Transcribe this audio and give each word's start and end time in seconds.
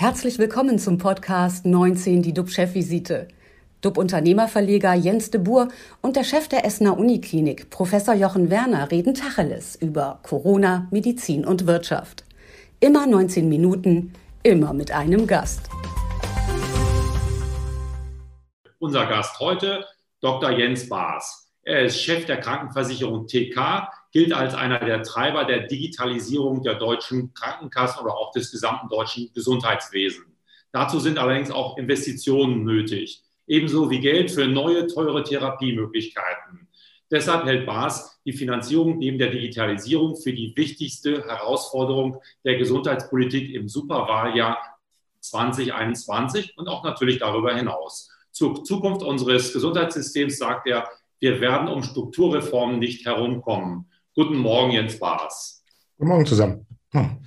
Herzlich 0.00 0.38
willkommen 0.38 0.78
zum 0.78 0.96
Podcast 0.96 1.66
19, 1.66 2.22
die 2.22 2.32
DUB-Chefvisite. 2.32 3.26
DUB-Unternehmerverleger 3.80 4.94
Jens 4.94 5.32
de 5.32 5.40
Boer 5.40 5.66
und 6.02 6.14
der 6.14 6.22
Chef 6.22 6.46
der 6.46 6.64
Essener 6.64 6.96
Uniklinik, 6.96 7.68
Professor 7.70 8.14
Jochen 8.14 8.48
Werner, 8.48 8.92
reden 8.92 9.12
Tacheles 9.14 9.74
über 9.74 10.20
Corona, 10.22 10.86
Medizin 10.92 11.44
und 11.44 11.66
Wirtschaft. 11.66 12.22
Immer 12.78 13.08
19 13.08 13.48
Minuten, 13.48 14.12
immer 14.44 14.72
mit 14.72 14.92
einem 14.92 15.26
Gast. 15.26 15.68
Unser 18.78 19.04
Gast 19.06 19.40
heute, 19.40 19.84
Dr. 20.20 20.52
Jens 20.52 20.88
Baas. 20.88 21.50
Er 21.64 21.86
ist 21.86 22.00
Chef 22.00 22.24
der 22.24 22.38
Krankenversicherung 22.38 23.26
TK, 23.26 23.88
gilt 24.12 24.32
als 24.32 24.54
einer 24.54 24.78
der 24.78 25.02
Treiber 25.02 25.44
der 25.44 25.66
Digitalisierung 25.66 26.62
der 26.62 26.74
deutschen 26.74 27.34
Krankenkassen 27.34 28.02
oder 28.02 28.16
auch 28.16 28.32
des 28.32 28.50
gesamten 28.50 28.88
deutschen 28.88 29.32
Gesundheitswesens. 29.34 30.26
Dazu 30.72 31.00
sind 31.00 31.18
allerdings 31.18 31.50
auch 31.50 31.78
Investitionen 31.78 32.64
nötig, 32.64 33.22
ebenso 33.46 33.90
wie 33.90 34.00
Geld 34.00 34.30
für 34.30 34.46
neue, 34.46 34.86
teure 34.86 35.22
Therapiemöglichkeiten. 35.22 36.68
Deshalb 37.10 37.46
hält 37.46 37.64
Baas 37.64 38.20
die 38.26 38.34
Finanzierung 38.34 38.98
neben 38.98 39.18
der 39.18 39.30
Digitalisierung 39.30 40.16
für 40.16 40.32
die 40.32 40.54
wichtigste 40.54 41.24
Herausforderung 41.24 42.20
der 42.44 42.56
Gesundheitspolitik 42.58 43.54
im 43.54 43.68
Superwahljahr 43.68 44.58
2021 45.20 46.56
und 46.58 46.68
auch 46.68 46.84
natürlich 46.84 47.18
darüber 47.18 47.54
hinaus. 47.54 48.10
Zur 48.30 48.62
Zukunft 48.62 49.02
unseres 49.02 49.52
Gesundheitssystems 49.52 50.38
sagt 50.38 50.66
er, 50.66 50.88
wir 51.18 51.40
werden 51.40 51.68
um 51.68 51.82
Strukturreformen 51.82 52.78
nicht 52.78 53.06
herumkommen. 53.06 53.87
Guten 54.18 54.38
Morgen, 54.38 54.72
Jens 54.72 54.98
Baas. 54.98 55.62
Guten 55.96 56.08
Morgen 56.08 56.26
zusammen. 56.26 56.66
Hm. 56.90 57.18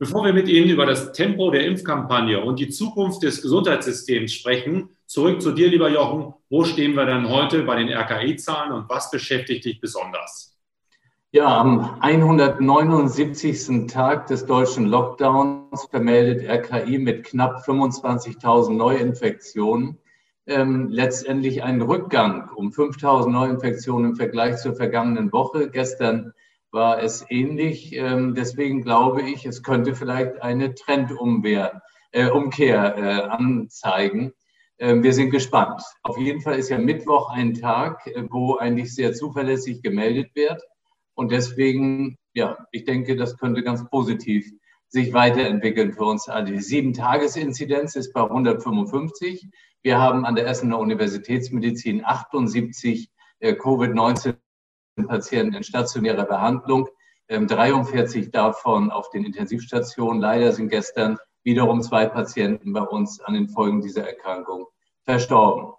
Bevor 0.00 0.24
wir 0.24 0.32
mit 0.32 0.48
Ihnen 0.48 0.68
über 0.68 0.84
das 0.84 1.12
Tempo 1.12 1.48
der 1.52 1.64
Impfkampagne 1.64 2.42
und 2.42 2.58
die 2.58 2.70
Zukunft 2.70 3.22
des 3.22 3.40
Gesundheitssystems 3.40 4.32
sprechen, 4.32 4.88
zurück 5.06 5.40
zu 5.40 5.52
dir, 5.52 5.68
lieber 5.68 5.88
Jochen. 5.88 6.34
Wo 6.48 6.64
stehen 6.64 6.94
wir 6.94 7.06
denn 7.06 7.28
heute 7.28 7.62
bei 7.62 7.76
den 7.76 7.88
RKI-Zahlen 7.88 8.72
und 8.72 8.88
was 8.88 9.12
beschäftigt 9.12 9.64
dich 9.64 9.80
besonders? 9.80 10.58
Ja, 11.30 11.56
am 11.56 12.00
179. 12.00 13.86
Tag 13.86 14.26
des 14.26 14.44
deutschen 14.44 14.86
Lockdowns 14.86 15.84
vermeldet 15.88 16.50
RKI 16.50 16.98
mit 16.98 17.22
knapp 17.26 17.64
25.000 17.64 18.72
Neuinfektionen 18.72 19.98
ähm, 20.46 20.88
letztendlich 20.88 21.62
einen 21.62 21.80
Rückgang 21.80 22.50
um 22.56 22.72
5000 22.72 23.32
Neuinfektionen 23.32 24.10
im 24.10 24.16
Vergleich 24.16 24.56
zur 24.56 24.74
vergangenen 24.74 25.32
Woche. 25.32 25.70
Gestern 25.70 26.32
war 26.72 27.02
es 27.02 27.24
ähnlich. 27.28 27.94
Ähm, 27.94 28.34
deswegen 28.34 28.82
glaube 28.82 29.22
ich, 29.22 29.46
es 29.46 29.62
könnte 29.62 29.94
vielleicht 29.94 30.40
eine 30.42 30.74
Trendumkehr 30.74 31.82
äh, 32.12 32.26
äh, 32.26 33.22
anzeigen. 33.22 34.32
Ähm, 34.78 35.02
wir 35.02 35.12
sind 35.12 35.30
gespannt. 35.30 35.82
Auf 36.02 36.16
jeden 36.18 36.40
Fall 36.40 36.58
ist 36.58 36.70
ja 36.70 36.78
Mittwoch 36.78 37.30
ein 37.30 37.54
Tag, 37.54 38.06
äh, 38.06 38.24
wo 38.30 38.56
eigentlich 38.56 38.94
sehr 38.94 39.12
zuverlässig 39.12 39.82
gemeldet 39.82 40.34
wird. 40.34 40.62
Und 41.14 41.32
deswegen, 41.32 42.16
ja, 42.32 42.56
ich 42.72 42.84
denke, 42.84 43.16
das 43.16 43.36
könnte 43.36 43.62
ganz 43.62 43.88
positiv 43.90 44.50
sich 44.88 45.12
weiterentwickeln 45.12 45.92
für 45.92 46.04
uns 46.04 46.28
alle. 46.28 46.52
Die 46.52 46.60
Sieben-Tages-Inzidenz 46.60 47.94
ist 47.94 48.12
bei 48.12 48.22
155. 48.22 49.48
Wir 49.82 49.98
haben 49.98 50.24
an 50.24 50.34
der 50.34 50.46
Essener 50.46 50.78
Universitätsmedizin 50.78 52.04
78 52.04 53.10
äh, 53.38 53.52
Covid-19 53.52 54.34
Patienten 54.96 55.54
in 55.54 55.62
stationärer 55.62 56.24
Behandlung, 56.24 56.88
ähm, 57.28 57.46
43 57.46 58.30
davon 58.30 58.90
auf 58.90 59.10
den 59.10 59.24
Intensivstationen. 59.24 60.20
Leider 60.20 60.52
sind 60.52 60.68
gestern 60.68 61.18
wiederum 61.42 61.82
zwei 61.82 62.06
Patienten 62.06 62.72
bei 62.72 62.82
uns 62.82 63.20
an 63.20 63.34
den 63.34 63.48
Folgen 63.48 63.80
dieser 63.80 64.06
Erkrankung 64.06 64.66
verstorben. 65.04 65.72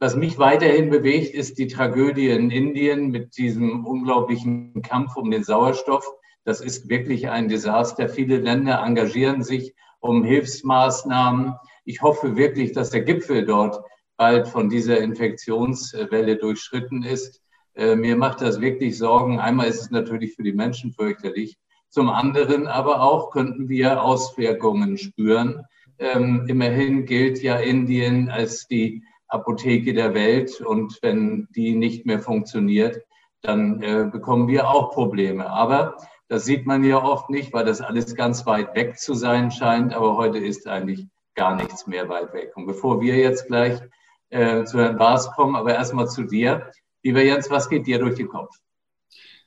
Was 0.00 0.14
mich 0.14 0.38
weiterhin 0.38 0.90
bewegt, 0.90 1.34
ist 1.34 1.58
die 1.58 1.66
Tragödie 1.66 2.28
in 2.28 2.50
Indien 2.50 3.10
mit 3.10 3.36
diesem 3.36 3.84
unglaublichen 3.84 4.80
Kampf 4.82 5.16
um 5.16 5.30
den 5.30 5.42
Sauerstoff. 5.42 6.06
Das 6.44 6.60
ist 6.60 6.88
wirklich 6.88 7.28
ein 7.30 7.48
Desaster. 7.48 8.08
Viele 8.08 8.38
Länder 8.38 8.80
engagieren 8.80 9.42
sich 9.42 9.74
um 9.98 10.22
Hilfsmaßnahmen. 10.22 11.54
Ich 11.84 12.00
hoffe 12.00 12.36
wirklich, 12.36 12.72
dass 12.72 12.90
der 12.90 13.00
Gipfel 13.00 13.44
dort 13.44 13.82
bald 14.16 14.46
von 14.46 14.68
dieser 14.68 14.98
Infektionswelle 14.98 16.36
durchschritten 16.36 17.02
ist. 17.02 17.42
Äh, 17.78 17.94
mir 17.94 18.16
macht 18.16 18.40
das 18.40 18.60
wirklich 18.60 18.98
Sorgen. 18.98 19.38
Einmal 19.38 19.68
ist 19.68 19.80
es 19.80 19.90
natürlich 19.90 20.34
für 20.34 20.42
die 20.42 20.52
Menschen 20.52 20.92
fürchterlich. 20.92 21.56
Zum 21.88 22.10
anderen 22.10 22.66
aber 22.66 23.00
auch 23.00 23.30
könnten 23.30 23.68
wir 23.68 24.02
Auswirkungen 24.02 24.98
spüren. 24.98 25.64
Ähm, 25.98 26.44
immerhin 26.48 27.06
gilt 27.06 27.40
ja 27.40 27.56
Indien 27.56 28.30
als 28.30 28.66
die 28.66 29.04
Apotheke 29.28 29.94
der 29.94 30.12
Welt 30.12 30.60
und 30.60 30.98
wenn 31.02 31.48
die 31.54 31.74
nicht 31.76 32.04
mehr 32.04 32.18
funktioniert, 32.18 33.00
dann 33.42 33.80
äh, 33.82 34.08
bekommen 34.10 34.48
wir 34.48 34.68
auch 34.68 34.90
Probleme. 34.90 35.48
Aber 35.48 35.96
das 36.28 36.44
sieht 36.44 36.66
man 36.66 36.82
ja 36.82 37.02
oft 37.02 37.30
nicht, 37.30 37.52
weil 37.52 37.64
das 37.64 37.80
alles 37.80 38.16
ganz 38.16 38.44
weit 38.44 38.74
weg 38.74 38.98
zu 38.98 39.14
sein 39.14 39.50
scheint. 39.52 39.94
Aber 39.94 40.16
heute 40.16 40.38
ist 40.38 40.66
eigentlich 40.66 41.06
gar 41.36 41.54
nichts 41.54 41.86
mehr 41.86 42.08
weit 42.08 42.32
weg. 42.32 42.52
Und 42.56 42.66
bevor 42.66 43.00
wir 43.00 43.16
jetzt 43.16 43.46
gleich 43.46 43.80
äh, 44.30 44.64
zu 44.64 44.80
Herrn 44.80 44.98
Baas 44.98 45.30
kommen, 45.32 45.54
aber 45.54 45.74
erstmal 45.74 46.08
zu 46.08 46.24
dir. 46.24 46.70
Lieber 47.02 47.22
Jens, 47.22 47.50
was 47.50 47.68
geht 47.68 47.86
dir 47.86 47.98
durch 47.98 48.16
den 48.16 48.28
Kopf? 48.28 48.56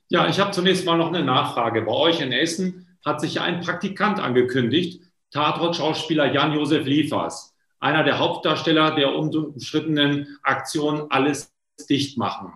Ja, 0.07 0.27
ich 0.27 0.39
habe 0.39 0.51
zunächst 0.51 0.85
mal 0.85 0.97
noch 0.97 1.07
eine 1.07 1.23
Nachfrage. 1.23 1.81
Bei 1.83 1.91
euch 1.91 2.21
in 2.21 2.31
Essen 2.31 2.87
hat 3.05 3.21
sich 3.21 3.39
ein 3.39 3.61
Praktikant 3.61 4.19
angekündigt, 4.19 5.01
Tatort-Schauspieler 5.31 6.33
Jan-Josef 6.33 6.85
Liefers, 6.85 7.55
einer 7.79 8.03
der 8.03 8.19
Hauptdarsteller 8.19 8.95
der 8.95 9.15
umstrittenen 9.15 10.37
Aktion 10.43 11.07
Alles 11.09 11.53
dicht 11.89 12.17
machen. 12.17 12.53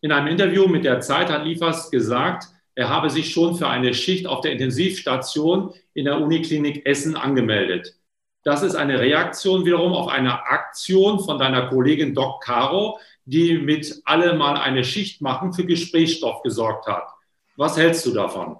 In 0.00 0.12
einem 0.12 0.28
Interview 0.28 0.68
mit 0.68 0.84
der 0.84 1.00
Zeit 1.00 1.30
hat 1.30 1.44
Liefers 1.44 1.90
gesagt, 1.90 2.44
er 2.74 2.88
habe 2.88 3.10
sich 3.10 3.32
schon 3.32 3.56
für 3.56 3.68
eine 3.68 3.92
Schicht 3.92 4.26
auf 4.26 4.40
der 4.40 4.52
Intensivstation 4.52 5.74
in 5.94 6.04
der 6.04 6.20
Uniklinik 6.20 6.86
Essen 6.86 7.16
angemeldet. 7.16 7.96
Das 8.44 8.62
ist 8.62 8.76
eine 8.76 9.00
Reaktion 9.00 9.64
wiederum 9.64 9.92
auf 9.94 10.08
eine 10.08 10.46
Aktion 10.46 11.18
von 11.18 11.38
deiner 11.38 11.68
Kollegin 11.68 12.14
Doc 12.14 12.42
Caro, 12.44 13.00
die 13.28 13.58
mit 13.58 14.00
alle 14.04 14.34
mal 14.34 14.56
eine 14.56 14.84
Schicht 14.84 15.20
machen 15.20 15.52
für 15.52 15.64
Gesprächsstoff 15.64 16.42
gesorgt 16.42 16.86
hat. 16.86 17.08
Was 17.56 17.76
hältst 17.76 18.06
du 18.06 18.12
davon? 18.12 18.56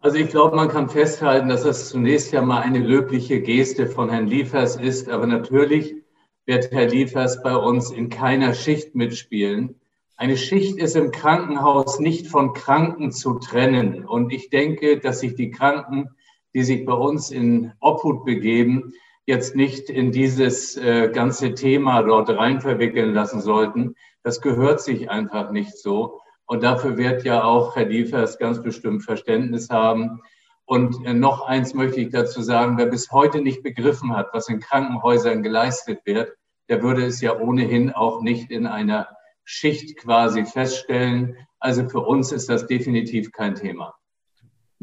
Also 0.00 0.18
ich 0.18 0.28
glaube, 0.28 0.56
man 0.56 0.68
kann 0.68 0.88
festhalten, 0.88 1.48
dass 1.48 1.62
das 1.62 1.88
zunächst 1.88 2.32
ja 2.32 2.42
mal 2.42 2.60
eine 2.60 2.78
löbliche 2.78 3.40
Geste 3.40 3.86
von 3.86 4.10
Herrn 4.10 4.26
Liefers 4.26 4.76
ist. 4.76 5.08
Aber 5.08 5.26
natürlich 5.26 5.94
wird 6.44 6.70
Herr 6.72 6.88
Liefers 6.88 7.42
bei 7.42 7.56
uns 7.56 7.90
in 7.90 8.08
keiner 8.08 8.54
Schicht 8.54 8.94
mitspielen. 8.94 9.76
Eine 10.16 10.36
Schicht 10.36 10.78
ist 10.78 10.96
im 10.96 11.10
Krankenhaus 11.10 11.98
nicht 11.98 12.26
von 12.26 12.52
Kranken 12.52 13.12
zu 13.12 13.38
trennen. 13.38 14.04
Und 14.04 14.32
ich 14.32 14.50
denke, 14.50 14.98
dass 14.98 15.20
sich 15.20 15.34
die 15.34 15.50
Kranken 15.50 16.10
die 16.54 16.62
sich 16.62 16.84
bei 16.84 16.92
uns 16.92 17.30
in 17.30 17.72
Obhut 17.80 18.24
begeben, 18.24 18.92
jetzt 19.26 19.54
nicht 19.54 19.88
in 19.88 20.12
dieses 20.12 20.76
äh, 20.76 21.08
ganze 21.08 21.54
Thema 21.54 22.02
dort 22.02 22.30
rein 22.30 22.60
verwickeln 22.60 23.14
lassen 23.14 23.40
sollten. 23.40 23.94
Das 24.22 24.40
gehört 24.40 24.80
sich 24.80 25.10
einfach 25.10 25.50
nicht 25.50 25.76
so. 25.78 26.20
Und 26.46 26.62
dafür 26.62 26.96
wird 26.96 27.24
ja 27.24 27.44
auch 27.44 27.76
Herr 27.76 27.86
Liefers 27.86 28.38
ganz 28.38 28.62
bestimmt 28.62 29.04
Verständnis 29.04 29.70
haben. 29.70 30.20
Und 30.64 31.04
äh, 31.06 31.14
noch 31.14 31.42
eins 31.46 31.74
möchte 31.74 32.00
ich 32.00 32.10
dazu 32.10 32.42
sagen, 32.42 32.78
wer 32.78 32.86
bis 32.86 33.10
heute 33.10 33.40
nicht 33.40 33.62
begriffen 33.62 34.14
hat, 34.16 34.28
was 34.32 34.48
in 34.48 34.60
Krankenhäusern 34.60 35.42
geleistet 35.42 36.00
wird, 36.04 36.32
der 36.68 36.82
würde 36.82 37.04
es 37.04 37.20
ja 37.20 37.38
ohnehin 37.38 37.92
auch 37.92 38.22
nicht 38.22 38.50
in 38.50 38.66
einer 38.66 39.08
Schicht 39.44 39.98
quasi 39.98 40.44
feststellen. 40.44 41.36
Also 41.58 41.88
für 41.88 42.00
uns 42.00 42.32
ist 42.32 42.48
das 42.48 42.66
definitiv 42.66 43.32
kein 43.32 43.54
Thema. 43.54 43.94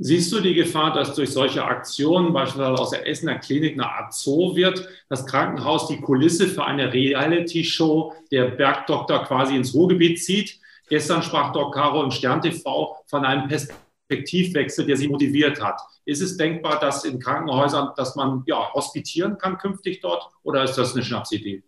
Siehst 0.01 0.31
du 0.31 0.39
die 0.39 0.53
Gefahr, 0.53 0.93
dass 0.93 1.13
durch 1.13 1.29
solche 1.29 1.61
Aktionen, 1.61 2.31
beispielsweise 2.31 2.81
aus 2.81 2.91
der 2.91 3.05
Essener 3.05 3.37
Klinik, 3.37 3.73
eine 3.73 3.91
Art 3.91 4.13
Zoo 4.13 4.55
wird, 4.55 4.87
das 5.09 5.25
Krankenhaus 5.25 5.87
die 5.87 5.99
Kulisse 5.99 6.47
für 6.47 6.63
eine 6.63 6.93
Reality-Show 6.93 8.13
der 8.31 8.45
Bergdoktor 8.45 9.25
quasi 9.25 9.57
ins 9.57 9.73
Ruhrgebiet 9.73 10.23
zieht? 10.23 10.57
Gestern 10.87 11.21
sprach 11.21 11.51
Doc 11.51 11.73
Caro 11.73 12.01
im 12.01 12.11
Stern 12.11 12.41
TV 12.41 12.95
von 13.07 13.25
einem 13.25 13.49
Perspektivwechsel, 13.49 14.85
der 14.85 14.95
sie 14.95 15.09
motiviert 15.09 15.61
hat. 15.61 15.81
Ist 16.05 16.21
es 16.21 16.37
denkbar, 16.37 16.79
dass 16.79 17.03
in 17.03 17.19
Krankenhäusern, 17.19 17.89
dass 17.97 18.15
man 18.15 18.43
ja, 18.45 18.71
hospitieren 18.73 19.37
kann 19.37 19.57
künftig 19.57 19.99
dort 19.99 20.29
oder 20.43 20.63
ist 20.63 20.75
das 20.75 20.93
eine 20.95 21.03
Schnapsidee? 21.03 21.61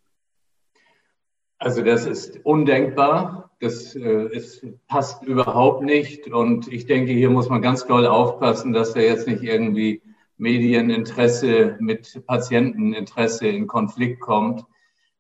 Also 1.62 1.84
das 1.84 2.08
ist 2.08 2.44
undenkbar. 2.44 3.52
Das 3.60 3.96
äh, 3.96 4.36
ist, 4.36 4.66
passt 4.88 5.22
überhaupt 5.22 5.84
nicht. 5.84 6.28
Und 6.28 6.68
ich 6.74 6.88
denke, 6.88 7.12
hier 7.12 7.30
muss 7.30 7.50
man 7.50 7.62
ganz 7.62 7.86
doll 7.86 8.08
aufpassen, 8.08 8.74
dass 8.74 8.96
da 8.96 9.00
jetzt 9.00 9.28
nicht 9.28 9.44
irgendwie 9.44 10.02
Medieninteresse 10.38 11.78
mit 11.80 12.24
Patienteninteresse 12.26 13.48
in 13.48 13.68
Konflikt 13.68 14.22
kommt. 14.22 14.66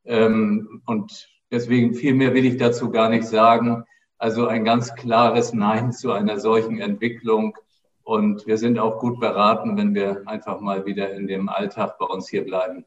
Ähm, 0.03 0.81
und 0.87 1.29
deswegen 1.51 1.93
viel 1.93 2.15
mehr 2.15 2.33
will 2.33 2.45
ich 2.45 2.57
dazu 2.57 2.89
gar 2.89 3.09
nicht 3.09 3.25
sagen. 3.25 3.83
Also 4.17 4.47
ein 4.47 4.65
ganz 4.65 4.95
klares 4.95 5.53
Nein 5.53 5.91
zu 5.91 6.11
einer 6.11 6.39
solchen 6.39 6.79
Entwicklung. 6.79 7.55
Und 8.01 8.47
wir 8.47 8.57
sind 8.57 8.79
auch 8.79 8.97
gut 8.97 9.19
beraten, 9.19 9.77
wenn 9.77 9.93
wir 9.93 10.23
einfach 10.25 10.59
mal 10.59 10.87
wieder 10.87 11.13
in 11.13 11.27
dem 11.27 11.49
Alltag 11.49 11.99
bei 11.99 12.05
uns 12.07 12.29
hier 12.29 12.43
bleiben. 12.43 12.83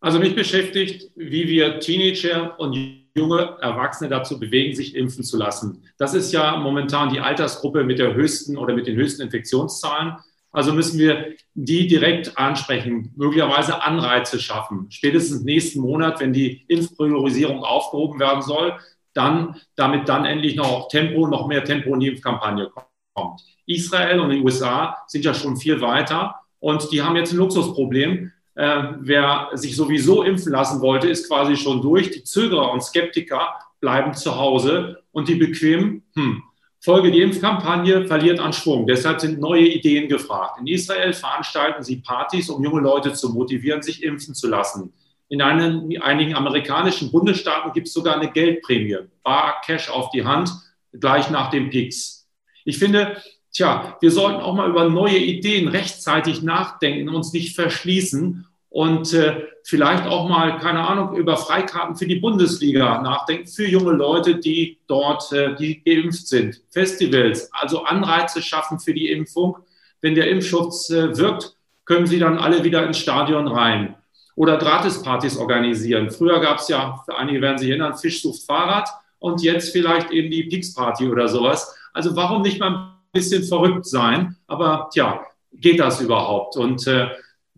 Also 0.00 0.18
mich 0.18 0.34
beschäftigt, 0.34 1.10
wie 1.14 1.46
wir 1.46 1.78
Teenager 1.78 2.58
und 2.58 2.74
junge 3.14 3.56
Erwachsene 3.60 4.08
dazu 4.08 4.38
bewegen, 4.38 4.74
sich 4.74 4.94
impfen 4.94 5.24
zu 5.24 5.36
lassen. 5.36 5.84
Das 5.98 6.14
ist 6.14 6.32
ja 6.32 6.56
momentan 6.56 7.10
die 7.10 7.20
Altersgruppe 7.20 7.84
mit 7.84 7.98
der 7.98 8.14
höchsten 8.14 8.56
oder 8.56 8.74
mit 8.74 8.86
den 8.86 8.96
höchsten 8.96 9.22
Infektionszahlen. 9.22 10.16
Also 10.52 10.72
müssen 10.72 10.98
wir 10.98 11.34
die 11.54 11.86
direkt 11.86 12.36
ansprechen, 12.38 13.12
möglicherweise 13.16 13.82
Anreize 13.82 14.40
schaffen. 14.40 14.86
Spätestens 14.90 15.42
nächsten 15.42 15.80
Monat, 15.80 16.20
wenn 16.20 16.32
die 16.32 16.64
Impfpriorisierung 16.66 17.62
aufgehoben 17.62 18.18
werden 18.18 18.42
soll, 18.42 18.78
dann, 19.12 19.60
damit 19.76 20.08
dann 20.08 20.24
endlich 20.24 20.56
noch 20.56 20.88
Tempo, 20.88 21.26
noch 21.26 21.46
mehr 21.46 21.64
Tempo 21.64 21.92
in 21.94 22.00
die 22.00 22.08
Impfkampagne 22.08 22.70
kommt. 23.14 23.40
Israel 23.66 24.20
und 24.20 24.30
die 24.30 24.40
USA 24.40 24.96
sind 25.06 25.24
ja 25.24 25.34
schon 25.34 25.56
viel 25.56 25.80
weiter 25.80 26.36
und 26.58 26.90
die 26.92 27.02
haben 27.02 27.16
jetzt 27.16 27.32
ein 27.32 27.38
Luxusproblem. 27.38 28.32
Äh, 28.60 28.92
wer 29.00 29.48
sich 29.54 29.74
sowieso 29.74 30.22
impfen 30.22 30.52
lassen 30.52 30.82
wollte, 30.82 31.08
ist 31.08 31.26
quasi 31.26 31.56
schon 31.56 31.80
durch. 31.80 32.10
Die 32.10 32.22
Zögerer 32.22 32.70
und 32.72 32.82
Skeptiker 32.82 33.54
bleiben 33.80 34.12
zu 34.12 34.36
Hause 34.36 35.02
und 35.12 35.28
die 35.28 35.36
bequemen, 35.36 36.02
hm, 36.14 36.42
Folge 36.78 37.10
die 37.10 37.22
Impfkampagne 37.22 38.06
verliert 38.06 38.38
an 38.38 38.52
Schwung. 38.52 38.86
Deshalb 38.86 39.18
sind 39.18 39.40
neue 39.40 39.66
Ideen 39.66 40.10
gefragt. 40.10 40.60
In 40.60 40.66
Israel 40.66 41.14
veranstalten 41.14 41.82
sie 41.82 42.02
Partys, 42.02 42.50
um 42.50 42.62
junge 42.62 42.82
Leute 42.82 43.14
zu 43.14 43.30
motivieren, 43.30 43.80
sich 43.80 44.02
impfen 44.02 44.34
zu 44.34 44.46
lassen. 44.46 44.92
In 45.30 45.40
einen, 45.40 45.98
einigen 46.02 46.34
amerikanischen 46.34 47.10
Bundesstaaten 47.10 47.72
gibt 47.72 47.86
es 47.86 47.94
sogar 47.94 48.16
eine 48.16 48.30
Geldprämie, 48.30 48.98
bar 49.22 49.62
Cash 49.64 49.88
auf 49.88 50.10
die 50.10 50.26
Hand, 50.26 50.50
gleich 50.92 51.30
nach 51.30 51.50
dem 51.50 51.70
Peaks. 51.70 52.28
Ich 52.66 52.78
finde, 52.78 53.16
tja, 53.54 53.96
wir 54.02 54.10
sollten 54.10 54.42
auch 54.42 54.54
mal 54.54 54.68
über 54.68 54.86
neue 54.90 55.16
Ideen 55.16 55.68
rechtzeitig 55.68 56.42
nachdenken, 56.42 57.08
uns 57.08 57.32
nicht 57.32 57.54
verschließen 57.54 58.44
und 58.70 59.12
äh, 59.12 59.48
vielleicht 59.64 60.06
auch 60.06 60.28
mal, 60.28 60.58
keine 60.58 60.86
Ahnung, 60.86 61.16
über 61.16 61.36
Freikarten 61.36 61.96
für 61.96 62.06
die 62.06 62.16
Bundesliga 62.16 63.02
nachdenken, 63.02 63.48
für 63.48 63.66
junge 63.66 63.92
Leute, 63.92 64.36
die 64.36 64.78
dort, 64.86 65.32
äh, 65.32 65.56
die 65.56 65.82
geimpft 65.82 66.28
sind. 66.28 66.62
Festivals, 66.70 67.52
also 67.52 67.82
Anreize 67.82 68.40
schaffen 68.40 68.78
für 68.78 68.94
die 68.94 69.10
Impfung. 69.10 69.58
Wenn 70.00 70.14
der 70.14 70.30
Impfschutz 70.30 70.88
äh, 70.90 71.16
wirkt, 71.18 71.56
können 71.84 72.06
sie 72.06 72.20
dann 72.20 72.38
alle 72.38 72.62
wieder 72.62 72.86
ins 72.86 72.98
Stadion 72.98 73.48
rein. 73.48 73.96
Oder 74.36 74.56
Gratispartys 74.56 75.36
organisieren. 75.36 76.10
Früher 76.10 76.40
gab 76.40 76.58
es 76.60 76.68
ja, 76.68 77.02
für 77.04 77.18
einige 77.18 77.40
werden 77.40 77.58
sich 77.58 77.70
erinnern, 77.70 77.96
Fisch 77.96 78.22
sucht 78.22 78.44
Fahrrad 78.46 78.88
und 79.18 79.42
jetzt 79.42 79.72
vielleicht 79.72 80.12
eben 80.12 80.30
die 80.30 80.44
Pix-Party 80.44 81.08
oder 81.08 81.26
sowas. 81.26 81.76
Also 81.92 82.14
warum 82.14 82.42
nicht 82.42 82.60
mal 82.60 82.70
ein 82.70 82.92
bisschen 83.12 83.42
verrückt 83.42 83.84
sein? 83.84 84.36
Aber 84.46 84.88
tja, 84.92 85.26
geht 85.52 85.80
das 85.80 86.00
überhaupt? 86.00 86.56
Und 86.56 86.86
äh, 86.86 87.08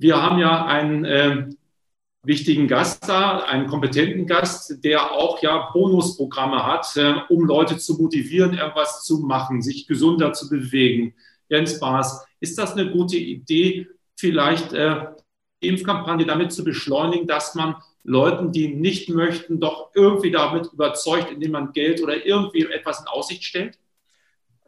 wir 0.03 0.21
haben 0.21 0.39
ja 0.39 0.67
einen 0.67 1.05
äh, 1.05 1.47
wichtigen 2.25 2.67
Gast 2.67 3.09
da, 3.09 3.39
einen 3.39 3.69
kompetenten 3.69 4.27
Gast, 4.27 4.85
der 4.85 5.13
auch 5.13 5.41
ja 5.43 5.71
Bonusprogramme 5.73 6.67
hat, 6.67 6.97
äh, 6.97 7.15
um 7.29 7.45
Leute 7.45 7.79
zu 7.79 7.95
motivieren, 7.95 8.55
irgendwas 8.55 9.05
zu 9.05 9.21
machen, 9.21 9.63
sich 9.63 9.87
gesunder 9.87 10.33
zu 10.33 10.49
bewegen. 10.49 11.15
Jens 11.49 11.79
Baas, 11.79 12.27
ist 12.41 12.59
das 12.59 12.73
eine 12.73 12.91
gute 12.91 13.17
Idee, 13.17 13.87
vielleicht 14.19 14.73
äh, 14.73 15.07
die 15.63 15.69
Impfkampagne 15.69 16.27
damit 16.27 16.53
zu 16.53 16.65
beschleunigen, 16.65 17.29
dass 17.29 17.55
man 17.55 17.77
Leuten, 18.03 18.51
die 18.51 18.75
nicht 18.75 19.09
möchten, 19.09 19.61
doch 19.61 19.91
irgendwie 19.95 20.33
damit 20.33 20.67
überzeugt, 20.73 21.31
indem 21.31 21.53
man 21.53 21.73
Geld 21.73 22.03
oder 22.03 22.27
irgendwie 22.27 22.65
etwas 22.65 23.01
in 23.01 23.07
Aussicht 23.07 23.45
stellt? 23.45 23.79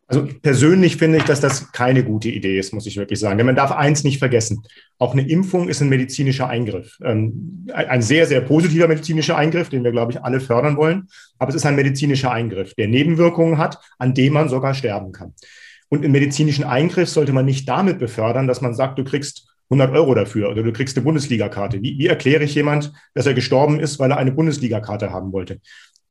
Also 0.07 0.29
persönlich 0.43 0.99
finde 0.99 1.19
ich, 1.19 1.25
dass 1.25 1.41
das 1.41 1.73
keine 1.73 2.05
gute 2.05 2.29
Idee 2.29 2.59
ist, 2.59 2.75
muss 2.75 2.87
ich 2.87 2.97
wirklich 2.97 3.19
sagen. 3.19 3.39
Denn 3.39 3.47
man 3.47 3.57
darf 3.57 3.73
eins 3.73 4.05
nicht 4.05 4.19
vergessen. 4.19 4.63
Auch 4.99 5.13
eine 5.13 5.27
Impfung 5.27 5.69
ist 5.69 5.81
ein 5.81 5.89
medizinischer 5.89 6.47
Eingriff. 6.47 6.99
Ähm, 7.03 7.67
ein 7.73 8.03
sehr, 8.03 8.27
sehr 8.27 8.43
positiver 8.43 8.87
medizinischer 8.87 9.37
Eingriff, 9.37 9.71
den 9.71 9.83
wir, 9.83 9.93
glaube 9.93 10.13
ich, 10.13 10.23
alle 10.23 10.41
fördern 10.41 10.77
wollen. 10.77 11.09
Aber 11.39 11.49
es 11.49 11.55
ist 11.55 11.65
ein 11.65 11.77
medizinischer 11.77 12.31
Eingriff, 12.31 12.75
der 12.75 12.89
Nebenwirkungen 12.89 13.57
hat, 13.57 13.79
an 13.99 14.13
dem 14.13 14.35
man 14.35 14.51
sogar 14.51 14.75
sterben 14.75 15.13
kann. 15.13 15.33
Und 15.89 16.03
einen 16.03 16.13
medizinischen 16.13 16.65
Eingriff 16.65 17.09
sollte 17.09 17.33
man 17.33 17.47
nicht 17.47 17.69
damit 17.69 17.99
befördern, 17.99 18.47
dass 18.47 18.61
man 18.61 18.75
sagt, 18.75 18.99
du 18.99 19.05
kriegst 19.05 19.49
100 19.71 19.93
Euro 19.93 20.15
dafür 20.15 20.51
oder 20.51 20.63
du 20.63 20.73
kriegst 20.73 20.97
eine 20.97 21.05
Bundesligakarte. 21.05 21.83
Wie, 21.83 21.99
wie 21.99 22.07
erkläre 22.07 22.45
ich 22.45 22.55
jemand, 22.55 22.93
dass 23.15 23.27
er 23.27 23.35
gestorben 23.35 23.81
ist, 23.81 23.99
weil 23.99 24.11
er 24.11 24.19
eine 24.19 24.33
Bundesligakarte 24.33 25.11
haben 25.11 25.33
wollte? 25.33 25.61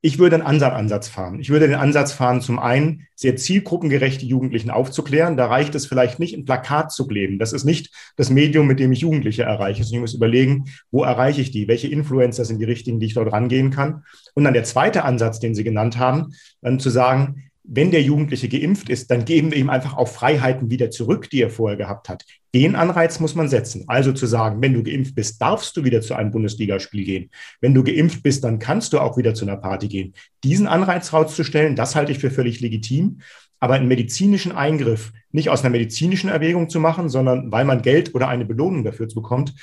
Ich 0.06 0.20
würde 0.20 0.36
einen 0.36 0.46
anderen 0.46 0.74
Ansatz 0.74 1.08
fahren. 1.08 1.40
Ich 1.40 1.50
würde 1.50 1.66
den 1.66 1.78
Ansatz 1.78 2.12
fahren, 2.12 2.42
zum 2.42 2.60
einen 2.60 3.08
sehr 3.16 3.38
zielgruppengerechte 3.38 4.26
Jugendlichen 4.26 4.70
aufzuklären. 4.70 5.38
Da 5.38 5.46
reicht 5.46 5.76
es 5.76 5.86
vielleicht 5.86 6.20
nicht, 6.20 6.36
ein 6.36 6.44
Plakat 6.44 6.92
zu 6.92 7.08
kleben. 7.08 7.40
Das 7.40 7.54
ist 7.54 7.64
nicht 7.64 7.90
das 8.18 8.30
Medium, 8.30 8.68
mit 8.68 8.82
dem 8.82 8.92
ich 8.92 9.00
Jugendliche 9.00 9.44
erreiche. 9.44 9.80
Also 9.80 9.96
ich 9.96 10.02
muss 10.02 10.14
überlegen, 10.14 10.66
wo 10.92 11.04
erreiche 11.04 11.40
ich 11.40 11.52
die? 11.52 11.70
Welche 11.70 11.88
Influencer 11.88 12.44
sind 12.44 12.60
die 12.60 12.66
richtigen, 12.66 13.00
die 13.00 13.06
ich 13.06 13.14
dort 13.14 13.32
rangehen 13.32 13.72
kann? 13.72 14.04
Und 14.34 14.44
dann 14.44 14.54
der 14.54 14.66
zweite 14.66 15.06
Ansatz, 15.06 15.40
den 15.40 15.56
Sie 15.56 15.64
genannt 15.64 15.98
haben, 15.98 16.34
dann 16.62 16.82
zu 16.82 16.90
sagen, 16.90 17.50
wenn 17.64 17.92
der 17.92 18.02
Jugendliche 18.02 18.50
geimpft 18.50 18.90
ist, 18.90 19.10
dann 19.10 19.24
geben 19.24 19.52
wir 19.52 19.58
ihm 19.58 19.70
einfach 19.70 19.96
auch 19.96 20.08
Freiheiten 20.08 20.70
wieder 20.70 20.92
zurück, 20.92 21.30
die 21.30 21.42
er 21.42 21.50
vorher 21.50 21.78
gehabt 21.78 22.10
hat. 22.10 22.26
Den 22.54 22.76
Anreiz 22.76 23.20
muss 23.20 23.36
man 23.36 23.48
setzen. 23.48 23.86
Also 23.88 24.12
zu 24.12 24.26
sagen, 24.26 24.62
wenn 24.62 24.74
du 24.74 24.84
geimpft 24.84 25.16
bist, 25.16 25.42
darfst 25.42 25.76
du 25.78 25.84
wieder 25.84 26.02
zu 26.02 26.14
einem 26.14 26.32
Bundesligaspiel 26.32 27.06
gehen. 27.06 27.30
Wenn 27.62 27.74
du 27.74 27.84
geimpft 27.84 28.22
bist, 28.22 28.44
dann 28.44 28.60
kannst 28.60 28.92
du 28.92 29.00
auch 29.00 29.18
wieder 29.18 29.34
zu 29.34 29.46
einer 29.46 29.58
Party 29.58 29.88
gehen. 29.88 30.14
Diesen 30.44 30.68
Anreiz 30.68 31.14
rauszustellen, 31.14 31.76
das 31.76 31.96
halte 31.96 32.12
ich 32.12 32.20
für 32.20 32.32
völlig 32.32 32.60
legitim. 32.60 33.20
Aber 33.60 33.76
einen 33.76 33.88
medizinischen 33.88 34.52
Eingriff 34.52 35.14
nicht 35.32 35.50
aus 35.50 35.62
einer 35.62 35.70
medizinischen 35.70 36.30
Erwägung 36.30 36.70
zu 36.70 36.82
machen, 36.82 37.08
sondern 37.08 37.50
weil 37.50 37.64
man 37.64 37.82
Geld 37.82 38.14
oder 38.14 38.28
eine 38.28 38.44
Belohnung 38.44 38.84
dafür 38.84 39.08
bekommt, 39.08 39.54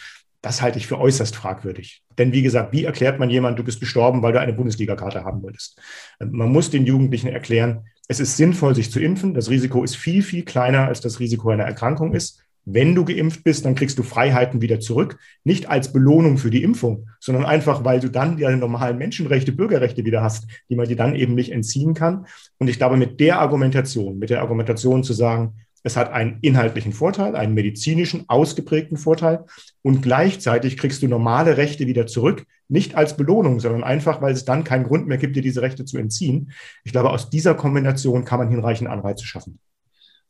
das 0.42 0.62
halte 0.62 0.78
ich 0.78 0.86
für 0.86 0.98
äußerst 0.98 1.36
fragwürdig. 1.36 2.02
Denn 2.18 2.32
wie 2.32 2.42
gesagt, 2.42 2.72
wie 2.72 2.84
erklärt 2.84 3.18
man 3.18 3.30
jemand, 3.30 3.58
du 3.58 3.64
bist 3.64 3.80
gestorben, 3.80 4.22
weil 4.22 4.32
du 4.32 4.40
eine 4.40 4.52
Bundesligakarte 4.52 5.24
haben 5.24 5.42
wolltest? 5.42 5.80
Man 6.18 6.50
muss 6.50 6.70
den 6.70 6.86
Jugendlichen 6.86 7.28
erklären, 7.28 7.84
es 8.08 8.20
ist 8.20 8.36
sinnvoll, 8.36 8.74
sich 8.74 8.90
zu 8.90 9.00
impfen. 9.00 9.34
Das 9.34 9.50
Risiko 9.50 9.84
ist 9.84 9.96
viel, 9.96 10.22
viel 10.22 10.44
kleiner, 10.44 10.88
als 10.88 11.00
das 11.00 11.20
Risiko 11.20 11.50
einer 11.50 11.64
Erkrankung 11.64 12.12
ist. 12.12 12.42
Wenn 12.64 12.94
du 12.94 13.04
geimpft 13.04 13.44
bist, 13.44 13.64
dann 13.64 13.74
kriegst 13.74 13.98
du 13.98 14.02
Freiheiten 14.02 14.60
wieder 14.60 14.80
zurück. 14.80 15.18
Nicht 15.44 15.68
als 15.68 15.92
Belohnung 15.92 16.36
für 16.36 16.50
die 16.50 16.62
Impfung, 16.62 17.08
sondern 17.20 17.44
einfach, 17.44 17.84
weil 17.84 18.00
du 18.00 18.10
dann 18.10 18.36
deine 18.36 18.56
normalen 18.56 18.98
Menschenrechte, 18.98 19.52
Bürgerrechte 19.52 20.04
wieder 20.04 20.22
hast, 20.22 20.46
die 20.68 20.76
man 20.76 20.88
dir 20.88 20.96
dann 20.96 21.14
eben 21.14 21.34
nicht 21.34 21.52
entziehen 21.52 21.94
kann. 21.94 22.26
Und 22.58 22.68
ich 22.68 22.78
glaube, 22.78 22.96
mit 22.96 23.20
der 23.20 23.40
Argumentation, 23.40 24.18
mit 24.18 24.30
der 24.30 24.40
Argumentation 24.40 25.04
zu 25.04 25.12
sagen, 25.12 25.54
es 25.82 25.96
hat 25.96 26.12
einen 26.12 26.38
inhaltlichen 26.42 26.92
Vorteil, 26.92 27.36
einen 27.36 27.54
medizinischen 27.54 28.24
ausgeprägten 28.28 28.96
Vorteil 28.96 29.44
und 29.82 30.02
gleichzeitig 30.02 30.76
kriegst 30.76 31.02
du 31.02 31.08
normale 31.08 31.56
Rechte 31.56 31.86
wieder 31.86 32.06
zurück, 32.06 32.44
nicht 32.68 32.94
als 32.94 33.16
Belohnung, 33.16 33.60
sondern 33.60 33.82
einfach, 33.82 34.20
weil 34.20 34.32
es 34.32 34.44
dann 34.44 34.64
keinen 34.64 34.84
Grund 34.84 35.06
mehr 35.06 35.18
gibt, 35.18 35.36
dir 35.36 35.42
diese 35.42 35.62
Rechte 35.62 35.84
zu 35.84 35.98
entziehen. 35.98 36.52
Ich 36.84 36.92
glaube, 36.92 37.10
aus 37.10 37.30
dieser 37.30 37.54
Kombination 37.54 38.24
kann 38.24 38.38
man 38.38 38.48
hinreichend 38.48 38.88
Anreize 38.88 39.24
schaffen. 39.24 39.58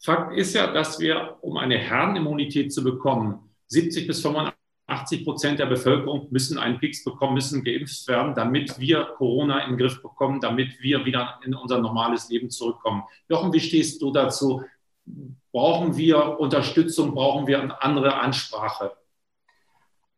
Fakt 0.02 0.36
ist 0.36 0.54
ja, 0.54 0.72
dass 0.72 0.98
wir, 0.98 1.36
um 1.42 1.58
eine 1.58 1.76
Herdenimmunität 1.76 2.72
zu 2.72 2.82
bekommen, 2.82 3.50
70 3.66 4.06
bis 4.06 4.22
85 4.22 5.24
Prozent 5.24 5.58
der 5.58 5.66
Bevölkerung 5.66 6.28
müssen 6.30 6.58
einen 6.58 6.78
Peaks 6.78 7.04
bekommen, 7.04 7.34
müssen 7.34 7.62
geimpft 7.62 8.08
werden, 8.08 8.34
damit 8.34 8.78
wir 8.80 9.04
Corona 9.16 9.64
in 9.64 9.72
den 9.72 9.78
Griff 9.78 10.00
bekommen, 10.00 10.40
damit 10.40 10.80
wir 10.80 11.04
wieder 11.04 11.38
in 11.44 11.54
unser 11.54 11.78
normales 11.78 12.30
Leben 12.30 12.48
zurückkommen. 12.48 13.02
Jochen, 13.28 13.52
wie 13.52 13.60
stehst 13.60 14.00
du 14.00 14.10
dazu? 14.10 14.62
Brauchen 15.52 15.96
wir 15.96 16.38
Unterstützung, 16.38 17.14
brauchen 17.14 17.46
wir 17.46 17.60
eine 17.60 17.82
andere 17.82 18.14
Ansprache? 18.14 18.92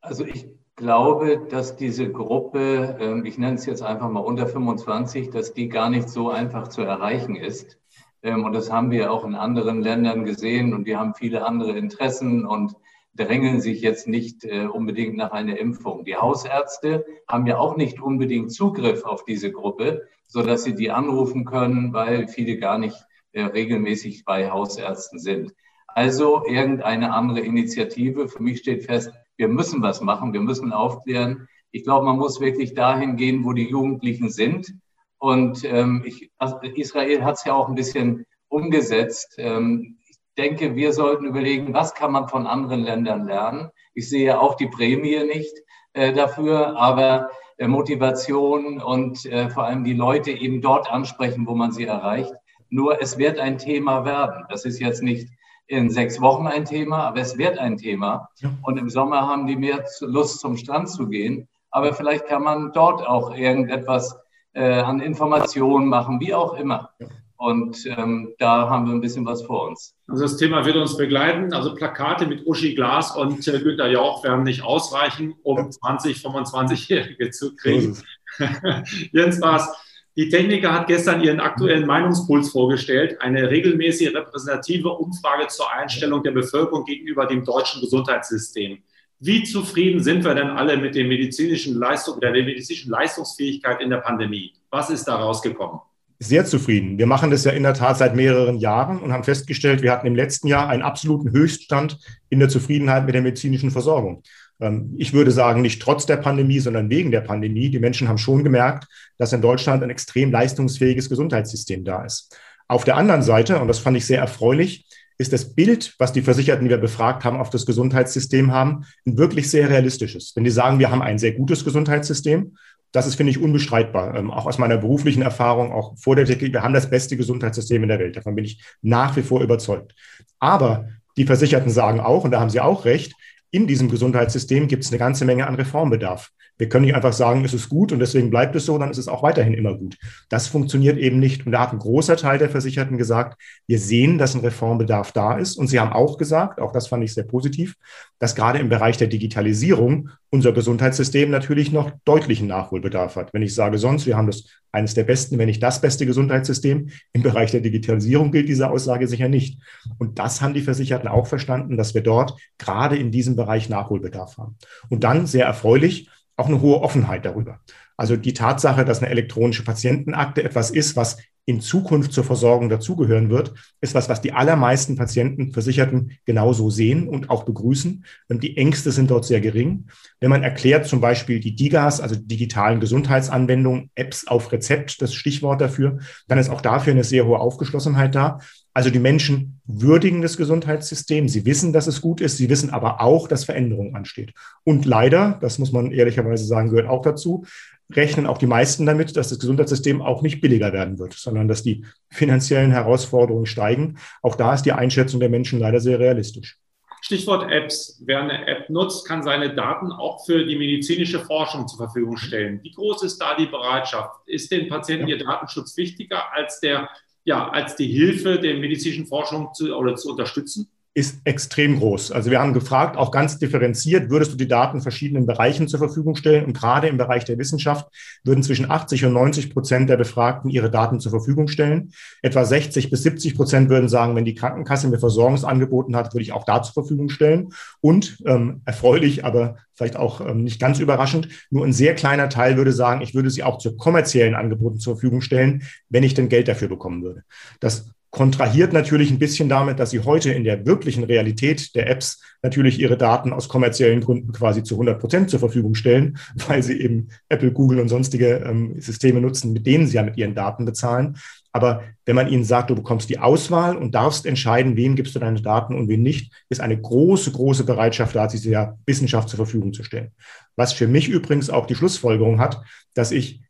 Also 0.01 0.25
ich 0.25 0.47
glaube, 0.77 1.47
dass 1.51 1.77
diese 1.77 2.11
Gruppe, 2.11 2.97
ähm, 3.01 3.25
ich 3.25 3.39
nenne 3.39 3.55
es 3.55 3.67
jetzt 3.67 3.83
einfach 3.83 4.11
mal 4.11 4.21
unter 4.21 4.47
25, 4.47 5.31
dass 5.31 5.55
die 5.55 5.69
gar 5.69 5.91
nicht 5.91 6.09
so 6.09 6.31
einfach 6.31 6.69
zu 6.69 6.83
erreichen 6.83 7.37
ist. 7.37 7.79
Ähm, 8.23 8.45
und 8.45 8.53
das 8.53 8.71
haben 8.71 8.91
wir 8.91 9.13
auch 9.13 9.25
in 9.25 9.35
anderen 9.35 9.81
Ländern 9.81 10.25
gesehen 10.25 10.75
und 10.75 10.87
die 10.87 10.97
haben 10.97 11.15
viele 11.15 11.45
andere 11.47 11.73
Interessen 11.73 12.47
und 12.47 12.75
drängeln 13.15 13.61
sich 13.61 13.83
jetzt 13.83 14.09
nicht 14.09 14.45
äh, 14.45 14.67
unbedingt 14.67 15.17
nach 15.17 15.33
einer 15.33 15.59
Impfung. 15.59 16.05
Die 16.05 16.17
Hausärzte 16.17 17.05
haben 17.29 17.47
ja 17.47 17.59
auch 17.59 17.77
nicht 17.77 18.01
unbedingt 18.01 18.53
Zugriff 18.53 19.05
auf 19.05 19.25
diese 19.25 19.53
Gruppe, 19.53 20.09
so 20.27 20.43
dass 20.43 20.65
sie 20.65 20.75
die 20.75 20.91
anrufen 20.91 21.45
können, 21.45 21.93
weil 21.93 22.27
viele 22.27 22.57
gar 22.57 22.79
nicht 22.79 22.97
regelmäßig 23.35 24.25
bei 24.25 24.51
Hausärzten 24.51 25.19
sind. 25.19 25.53
Also 25.87 26.45
irgendeine 26.47 27.13
andere 27.13 27.41
Initiative. 27.41 28.29
Für 28.29 28.43
mich 28.43 28.59
steht 28.59 28.85
fest, 28.85 29.13
wir 29.37 29.49
müssen 29.49 29.83
was 29.83 30.01
machen, 30.01 30.33
wir 30.33 30.41
müssen 30.41 30.73
aufklären. 30.73 31.49
Ich 31.71 31.85
glaube, 31.85 32.07
man 32.07 32.19
muss 32.19 32.41
wirklich 32.41 32.75
dahin 32.75 33.17
gehen, 33.17 33.45
wo 33.45 33.53
die 33.53 33.69
Jugendlichen 33.69 34.31
sind. 34.31 34.73
Und 35.19 35.65
ähm, 35.65 36.03
ich, 36.05 36.31
also 36.39 36.59
Israel 36.61 37.25
hat 37.25 37.37
es 37.37 37.45
ja 37.45 37.55
auch 37.55 37.69
ein 37.69 37.75
bisschen 37.75 38.27
umgesetzt. 38.49 39.37
Ähm, 39.39 39.99
ich 40.09 40.19
denke, 40.37 40.75
wir 40.75 40.93
sollten 40.93 41.27
überlegen, 41.27 41.75
was 41.75 41.95
kann 41.95 42.13
man 42.13 42.29
von 42.29 42.47
anderen 42.47 42.81
Ländern 42.81 43.27
lernen. 43.27 43.71
Ich 43.95 44.09
sehe 44.09 44.41
auch 44.41 44.55
die 44.55 44.67
Prämie 44.67 45.25
nicht 45.25 45.55
äh, 45.93 46.13
dafür, 46.13 46.77
aber 46.77 47.31
äh, 47.59 47.69
Motivation 47.69 48.81
und 48.81 49.25
äh, 49.27 49.51
vor 49.51 49.65
allem 49.65 49.85
die 49.85 49.95
Leute 49.95 50.31
eben 50.31 50.61
dort 50.61 50.91
ansprechen, 50.91 51.47
wo 51.47 51.55
man 51.55 51.73
sie 51.73 51.85
erreicht. 51.85 52.35
Nur 52.73 53.03
es 53.03 53.19
wird 53.19 53.39
ein 53.39 53.59
Thema 53.59 54.07
werden. 54.07 54.47
Das 54.49 54.65
ist 54.65 54.81
jetzt 54.81 55.03
nicht 55.03 55.29
in 55.67 55.91
sechs 55.91 56.23
Wochen 56.23 56.47
ein 56.47 56.65
Thema, 56.65 57.05
aber 57.09 57.21
es 57.21 57.37
wird 57.37 57.59
ein 57.59 57.77
Thema. 57.77 58.31
Ja. 58.41 58.51
Und 58.63 58.79
im 58.79 58.89
Sommer 58.89 59.29
haben 59.29 59.47
die 59.47 59.57
mehr 59.57 59.85
Lust, 60.01 60.41
zum 60.41 60.57
Strand 60.57 60.89
zu 60.89 61.07
gehen. 61.07 61.49
Aber 61.71 61.93
vielleicht 61.93 62.27
kann 62.27 62.43
man 62.43 62.73
dort 62.73 63.07
auch 63.07 63.37
irgendetwas 63.37 64.17
äh, 64.55 64.81
an 64.81 65.01
Informationen 65.01 65.87
machen, 65.87 66.19
wie 66.21 66.33
auch 66.33 66.55
immer. 66.55 66.91
Ja. 66.99 67.09
Und 67.37 67.85
ähm, 67.87 68.35
da 68.39 68.71
haben 68.71 68.87
wir 68.87 68.95
ein 68.95 69.03
bisschen 69.03 69.27
was 69.27 69.43
vor 69.43 69.69
uns. 69.69 69.95
Also 70.09 70.23
das 70.23 70.39
Thema 70.39 70.65
wird 70.65 70.77
uns 70.77 70.97
begleiten. 70.97 71.53
Also 71.53 71.75
Plakate 71.75 72.27
mit 72.27 72.47
Uschi 72.47 72.75
Glas 72.75 73.15
und 73.15 73.47
äh, 73.49 73.59
Günter 73.59 73.91
Jauch 73.91 74.25
werden 74.25 74.45
nicht 74.45 74.63
ausreichen, 74.63 75.35
um 75.43 75.71
20, 75.71 76.19
25-Jährige 76.19 77.31
zu 77.31 77.55
kriegen. 77.55 77.99
Jens 79.13 79.41
Baas, 79.41 79.69
die 80.15 80.29
Techniker 80.29 80.75
hat 80.75 80.89
gestern 80.89 81.23
ihren 81.23 81.41
aktuellen 81.41 81.87
Meinungspuls 81.87 82.51
vorgestellt, 82.51 83.17
eine 83.23 83.49
regelmäßige 83.49 84.15
repräsentative 84.15 84.91
Umfrage 84.91 85.49
zur 85.49 85.73
Einstellung 85.73 86.23
der 86.23 86.33
Bevölkerung 86.33 86.85
gegenüber 86.85 87.25
dem 87.27 87.45
deutschen 87.45 87.81
Gesundheitssystem. 87.81 88.83
Wie 89.21 89.43
zufrieden 89.45 90.03
sind 90.03 90.23
wir 90.25 90.35
denn 90.35 90.49
alle 90.49 90.77
mit 90.77 90.95
der 90.97 91.05
medizinischen 91.05 91.79
Leistung 91.79 92.17
oder 92.17 92.31
der 92.31 92.45
medizinischen 92.45 92.91
Leistungsfähigkeit 92.91 93.81
in 93.81 93.89
der 93.89 93.99
Pandemie? 93.99 94.53
Was 94.71 94.91
ist 94.91 95.05
da 95.05 95.15
rausgekommen? 95.15 95.81
Sehr 96.19 96.45
zufrieden. 96.45 96.99
Wir 96.99 97.07
machen 97.07 97.31
das 97.31 97.45
ja 97.45 97.53
in 97.53 97.63
der 97.63 97.75
Tat 97.75 97.97
seit 97.97 98.15
mehreren 98.15 98.59
Jahren 98.59 99.01
und 99.01 99.13
haben 99.13 99.25
festgestellt, 99.25 99.81
wir 99.81 99.93
hatten 99.93 100.07
im 100.07 100.15
letzten 100.15 100.47
Jahr 100.47 100.69
einen 100.69 100.83
absoluten 100.83 101.31
Höchststand 101.31 101.99
in 102.29 102.39
der 102.39 102.49
Zufriedenheit 102.49 103.07
mit 103.07 103.15
der 103.15 103.23
medizinischen 103.23 103.71
Versorgung. 103.71 104.23
Ähm, 104.63 104.95
ich 104.97 105.13
würde 105.13 105.31
sagen, 105.31 105.61
nicht 105.61 105.83
trotz 105.83 106.07
der 106.07 106.17
Pandemie, 106.17 106.61
sondern 106.61 106.89
wegen 106.89 107.11
der 107.11 107.21
Pandemie. 107.21 107.71
Die 107.71 107.81
Menschen 107.81 108.09
haben 108.09 108.19
schon 108.19 108.45
gemerkt, 108.45 108.87
dass 109.19 109.33
in 109.33 109.43
Deutschland 109.43 109.83
ein 109.83 109.91
extrem 109.91 110.31
leistungsfähiges 110.31 111.09
Gesundheitssystem 111.09 111.85
da 111.85 112.05
ist. 112.05 112.37
Auf 112.69 112.85
der 112.85 112.97
anderen 112.97 113.23
Seite, 113.23 113.61
und 113.61 113.69
das 113.69 113.81
fand 113.81 113.97
ich 113.97 114.07
sehr 114.07 114.21
erfreulich, 114.21 114.87
ist 115.19 115.33
das 115.33 115.55
Bild, 115.55 115.95
was 115.99 116.13
die 116.13 116.23
Versicherten, 116.23 116.65
die 116.65 116.71
wir 116.71 116.79
befragt 116.79 117.25
haben, 117.25 117.37
auf 117.37 117.51
das 117.51 117.67
Gesundheitssystem 117.67 118.51
haben, 118.53 118.85
ein 119.07 119.19
wirklich 119.19 119.51
sehr 119.51 119.69
realistisches. 119.69 120.33
Wenn 120.35 120.45
die 120.45 120.51
sagen, 120.51 120.79
wir 120.79 120.91
haben 120.91 121.03
ein 121.03 121.19
sehr 121.19 121.33
gutes 121.33 121.65
Gesundheitssystem, 121.65 122.57
das 122.93 123.07
ist, 123.07 123.15
finde 123.15 123.31
ich, 123.31 123.39
unbestreitbar. 123.39 124.15
Ähm, 124.15 124.31
auch 124.31 124.47
aus 124.47 124.59
meiner 124.59 124.77
beruflichen 124.77 125.23
Erfahrung, 125.23 125.73
auch 125.73 125.97
vor 125.99 126.17
der 126.17 126.27
Technik, 126.27 126.53
wir 126.53 126.63
haben 126.63 126.75
das 126.75 126.91
beste 126.91 127.17
Gesundheitssystem 127.17 127.83
in 127.83 127.89
der 127.89 127.99
Welt. 127.99 128.17
Davon 128.17 128.35
bin 128.35 128.45
ich 128.45 128.63
nach 128.83 129.17
wie 129.17 129.23
vor 129.23 129.43
überzeugt. 129.43 129.95
Aber 130.39 130.89
die 131.17 131.25
Versicherten 131.25 131.71
sagen 131.71 132.01
auch, 132.01 132.25
und 132.25 132.31
da 132.31 132.41
haben 132.41 132.51
sie 132.51 132.61
auch 132.61 132.85
recht, 132.85 133.15
in 133.53 133.67
diesem 133.67 133.91
Gesundheitssystem 133.91 134.67
gibt 134.67 134.83
es 134.83 134.91
eine 134.91 134.99
ganze 134.99 135.27
Menge 135.27 135.47
an 135.47 135.55
Reformbedarf. 135.55 136.31
Wir 136.57 136.69
können 136.69 136.87
nicht 136.87 136.95
einfach 136.95 137.13
sagen, 137.13 137.45
es 137.45 137.53
ist 137.55 137.69
gut 137.69 137.93
und 137.93 137.99
deswegen 137.99 138.31
bleibt 138.31 138.57
es 138.57 138.67
so, 138.67 138.79
dann 138.79 138.91
ist 138.91 138.99
es 138.99 139.09
auch 139.09 139.23
weiterhin 139.23 139.53
immer 139.53 139.77
gut. 139.77 139.99
Das 140.31 140.47
funktioniert 140.47 140.97
eben 140.97 141.19
nicht. 141.19 141.45
Und 141.45 141.53
da 141.53 141.61
hat 141.61 141.73
ein 141.73 141.79
großer 141.79 142.17
Teil 142.17 142.39
der 142.39 142.51
Versicherten 142.51 142.99
gesagt, 142.99 143.41
wir 143.67 143.79
sehen, 143.79 144.17
dass 144.17 144.35
ein 144.35 144.41
Reformbedarf 144.41 145.13
da 145.13 145.37
ist. 145.37 145.57
Und 145.57 145.67
sie 145.67 145.81
haben 145.81 145.93
auch 145.93 146.19
gesagt, 146.19 146.61
auch 146.61 146.73
das 146.73 146.87
fand 146.87 147.05
ich 147.05 147.15
sehr 147.15 147.25
positiv, 147.25 147.75
dass 148.19 148.35
gerade 148.35 148.59
im 148.59 148.69
Bereich 148.69 148.97
der 148.97 149.09
Digitalisierung 149.09 150.11
unser 150.31 150.53
Gesundheitssystem 150.53 151.31
natürlich 151.31 151.73
noch 151.73 151.91
deutlichen 152.05 152.47
Nachholbedarf 152.47 153.17
hat. 153.17 153.35
Wenn 153.35 153.43
ich 153.43 153.55
sage 153.55 153.77
sonst, 153.77 154.07
wir 154.07 154.17
haben 154.17 154.29
das 154.29 154.45
eines 154.73 154.95
der 154.95 155.05
besten, 155.05 155.39
wenn 155.39 155.47
nicht 155.47 155.63
das 155.63 155.81
beste 155.81 156.07
Gesundheitssystem, 156.07 156.89
im 157.13 157.23
Bereich 157.23 157.51
der 157.51 157.61
Digitalisierung 157.61 158.33
gilt 158.33 158.49
diese 158.49 158.71
Aussage 158.71 159.07
sicher 159.07 159.29
nicht. 159.29 159.61
Und 159.99 160.19
das 160.19 160.41
haben 160.41 160.55
die 160.55 160.63
Versicherten 160.63 161.09
auch 161.09 161.27
verstanden, 161.27 161.77
dass 161.77 161.95
wir 161.95 162.03
dort 162.03 162.39
gerade 162.57 162.97
in 162.97 163.11
diesem 163.11 163.37
Bereich 163.37 163.42
Nachholbedarf 163.69 164.39
haben. 164.39 164.57
Und 164.89 165.05
dann 165.05 165.27
sehr 165.27 165.47
erfreulich, 165.47 166.09
auch 166.37 166.47
eine 166.47 166.61
hohe 166.61 166.81
Offenheit 166.81 167.25
darüber. 167.25 167.61
Also 167.97 168.17
die 168.17 168.33
Tatsache, 168.33 168.85
dass 168.85 169.01
eine 169.01 169.11
elektronische 169.11 169.65
Patientenakte 169.65 170.43
etwas 170.43 170.71
ist, 170.71 170.97
was 170.97 171.19
in 171.45 171.61
Zukunft 171.61 172.13
zur 172.13 172.23
Versorgung 172.23 172.69
dazugehören 172.69 173.29
wird, 173.29 173.53
ist 173.81 173.95
was, 173.95 174.09
was 174.09 174.21
die 174.21 174.33
allermeisten 174.33 174.97
Patienten, 174.97 175.53
Versicherten 175.53 176.17
genauso 176.25 176.71
sehen 176.71 177.09
und 177.09 177.31
auch 177.31 177.43
begrüßen. 177.43 178.05
Die 178.29 178.57
Ängste 178.57 178.93
sind 178.93 179.11
dort 179.11 179.25
sehr 179.25 179.41
gering. 179.41 179.87
Wenn 180.21 180.31
man 180.31 180.45
erklärt 180.45 180.87
zum 180.87 181.01
Beispiel 181.01 181.41
die 181.41 181.57
DIGAs, 181.57 182.01
also 182.01 182.15
digitalen 182.15 182.79
Gesundheitsanwendungen, 182.79 183.91
Apps 183.97 184.27
auf 184.29 184.53
Rezept, 184.53 185.03
das 185.03 185.15
Stichwort 185.15 185.61
dafür, 185.61 185.99
dann 186.29 186.39
ist 186.39 186.49
auch 186.49 186.61
dafür 186.61 186.93
eine 186.93 187.05
sehr 187.05 187.27
hohe 187.27 187.41
Aufgeschlossenheit 187.41 188.15
da. 188.15 188.39
Also 188.75 188.91
die 188.91 188.99
Menschen 188.99 189.61
würdigen 189.67 190.23
das 190.23 190.37
Gesundheitssystem. 190.37 191.29
Sie 191.29 191.45
wissen, 191.45 191.73
dass 191.73 191.87
es 191.87 192.01
gut 192.01 192.21
ist. 192.21 192.39
Sie 192.39 192.49
wissen 192.49 192.71
aber 192.71 193.01
auch, 193.01 193.29
dass 193.29 193.45
Veränderung 193.45 193.95
ansteht. 193.95 194.33
Und 194.65 194.87
leider, 194.87 195.39
das 195.41 195.59
muss 195.59 195.73
man 195.73 195.91
ehrlicherweise 195.91 196.45
sagen, 196.45 196.71
gehört 196.71 196.89
auch 196.89 197.03
dazu, 197.03 197.45
rechnen 197.93 198.27
auch 198.27 198.39
die 198.39 198.47
meisten 198.47 198.87
damit, 198.87 199.17
dass 199.17 199.29
das 199.29 199.39
Gesundheitssystem 199.39 200.01
auch 200.01 200.23
nicht 200.23 200.41
billiger 200.41 200.73
werden 200.73 200.99
wird, 200.99 201.13
sondern 201.13 201.49
dass 201.49 201.63
die 201.63 201.85
finanziellen 202.11 202.71
Herausforderungen 202.71 203.47
steigen. 203.47 203.99
Auch 204.23 204.37
da 204.37 204.55
ist 204.55 204.63
die 204.63 204.73
Einschätzung 204.73 205.21
der 205.21 205.29
Menschen 205.29 205.59
leider 205.59 205.81
sehr 205.81 205.99
realistisch. 205.99 206.59
Stichwort 207.03 207.51
Apps. 207.51 208.01
Wer 208.07 208.21
eine 208.21 208.47
App 208.47 208.71
nutzt, 208.71 209.07
kann 209.07 209.25
seine 209.25 209.55
Daten 209.55 209.91
auch 209.91 210.25
für 210.25 210.47
die 210.47 210.57
medizinische 210.57 211.19
Forschung 211.19 211.67
zur 211.67 211.79
Verfügung 211.79 212.17
stellen. 212.17 212.61
Wie 212.63 212.71
groß 212.71 213.03
ist 213.03 213.19
da 213.19 213.35
die 213.35 213.47
Bereitschaft? 213.47 214.21
Ist 214.27 214.53
den 214.53 214.69
Patienten 214.69 215.09
ja. 215.09 215.17
ihr 215.17 215.25
Datenschutz 215.25 215.77
wichtiger 215.77 216.33
als 216.33 216.61
der 216.61 216.89
ja, 217.25 217.49
als 217.49 217.77
die 217.77 217.87
Hilfe 217.87 218.39
der 218.39 218.57
medizinischen 218.57 219.07
Forschung 219.07 219.55
zu, 219.55 219.75
oder 219.77 219.95
zu 219.97 220.11
unterstützen? 220.11 220.72
Ist 220.95 221.23
extrem 221.25 221.79
groß. 221.79 222.13
Also 222.13 222.31
wir 222.31 222.39
haben 222.39 222.53
gefragt, 222.53 222.99
auch 222.99 223.11
ganz 223.11 223.39
differenziert, 223.39 224.11
würdest 224.11 224.33
du 224.33 224.37
die 224.37 224.49
Daten 224.49 224.83
verschiedenen 224.83 225.25
Bereichen 225.25 225.67
zur 225.67 225.79
Verfügung 225.79 226.17
stellen? 226.17 226.45
Und 226.45 226.53
gerade 226.53 226.89
im 226.89 226.99
Bereich 226.99 227.25
der 227.25 227.39
Wissenschaft 227.39 227.89
würden 228.25 228.43
zwischen 228.43 228.71
80 228.71 229.07
und 229.07 229.15
90 229.15 229.55
Prozent 229.55 229.89
der 229.89 229.97
Befragten 229.97 230.51
ihre 230.51 230.71
Daten 230.71 231.01
zur 231.01 231.11
Verfügung 231.11 231.49
stellen. 231.49 231.93
Etwa 232.21 232.45
60 232.45 232.91
bis 232.91 233.03
70 233.05 233.37
Prozent 233.37 233.71
würden 233.71 233.89
sagen, 233.89 234.15
wenn 234.17 234.27
die 234.27 234.35
Krankenkasse 234.35 234.89
mir 234.89 234.99
Versorgungsangeboten 234.99 235.97
hat, 235.97 236.13
würde 236.13 236.25
ich 236.25 236.33
auch 236.33 236.45
da 236.45 236.63
zur 236.63 236.75
Verfügung 236.75 237.09
stellen. 237.09 237.55
Und 237.81 238.19
ähm, 238.27 238.61
erfreulich, 238.67 239.25
aber 239.25 239.57
vielleicht 239.73 239.97
auch 239.97 240.21
ähm, 240.21 240.45
nicht 240.45 240.61
ganz 240.61 240.79
überraschend, 240.79 241.29
nur 241.49 241.65
ein 241.65 241.73
sehr 241.73 241.95
kleiner 241.95 242.29
Teil 242.29 242.59
würde 242.59 242.73
sagen, 242.73 243.01
ich 243.01 243.15
würde 243.15 243.31
sie 243.31 243.45
auch 243.45 243.57
zu 243.57 243.79
kommerziellen 243.79 244.35
Angeboten 244.35 244.79
zur 244.79 244.97
Verfügung 244.97 245.23
stellen, 245.23 245.63
wenn 245.89 246.03
ich 246.03 246.13
denn 246.13 246.29
Geld 246.29 246.49
dafür 246.49 246.69
bekommen 246.69 247.03
würde. 247.03 247.25
Das 247.61 247.87
kontrahiert 248.13 248.75
natürlich 248.75 249.11
ein 249.11 249.19
bisschen 249.19 249.49
damit, 249.49 249.81
dass 249.81 249.91
sie 249.91 250.01
heute 250.01 250.33
in 250.33 250.45
der 250.45 250.67
wirklichen 250.67 251.03
Realität 251.03 251.75
der 251.75 251.89
Apps 251.89 252.21
natürlich 252.43 252.79
ihre 252.79 252.99
Daten 252.99 253.33
aus 253.33 253.49
kommerziellen 253.49 254.03
Gründen 254.03 254.33
quasi 254.33 254.63
zu 254.63 254.75
100 254.75 255.01
Prozent 255.01 255.31
zur 255.31 255.41
Verfügung 255.41 255.75
stellen, 255.75 256.19
weil 256.47 256.63
sie 256.63 256.79
eben 256.79 257.09
Apple, 257.31 257.53
Google 257.53 257.81
und 257.81 257.89
sonstige 257.89 258.45
ähm, 258.47 258.79
Systeme 258.79 259.21
nutzen, 259.21 259.55
mit 259.55 259.67
denen 259.67 259.87
sie 259.87 259.97
ja 259.97 260.03
mit 260.03 260.19
ihren 260.19 260.35
Daten 260.35 260.67
bezahlen. 260.67 261.17
Aber 261.53 261.85
wenn 262.05 262.17
man 262.17 262.29
ihnen 262.29 262.45
sagt, 262.45 262.69
du 262.69 262.75
bekommst 262.75 263.09
die 263.09 263.19
Auswahl 263.19 263.77
und 263.77 263.95
darfst 263.95 264.27
entscheiden, 264.27 264.77
wem 264.77 264.95
gibst 264.95 265.15
du 265.15 265.19
deine 265.19 265.41
Daten 265.41 265.75
und 265.75 265.89
wem 265.89 266.03
nicht, 266.03 266.33
ist 266.51 266.61
eine 266.61 266.79
große, 266.79 267.33
große 267.33 267.65
Bereitschaft 267.65 268.15
da, 268.15 268.27
diese 268.27 268.51
ja 268.51 268.77
Wissenschaft 268.87 269.31
zur 269.31 269.39
Verfügung 269.39 269.73
zu 269.73 269.85
stellen. 269.85 270.13
Was 270.55 270.75
für 270.75 270.87
mich 270.87 271.09
übrigens 271.09 271.49
auch 271.49 271.67
die 271.67 271.75
Schlussfolgerung 271.75 272.41
hat, 272.41 272.63
dass 272.95 273.11
ich 273.11 273.41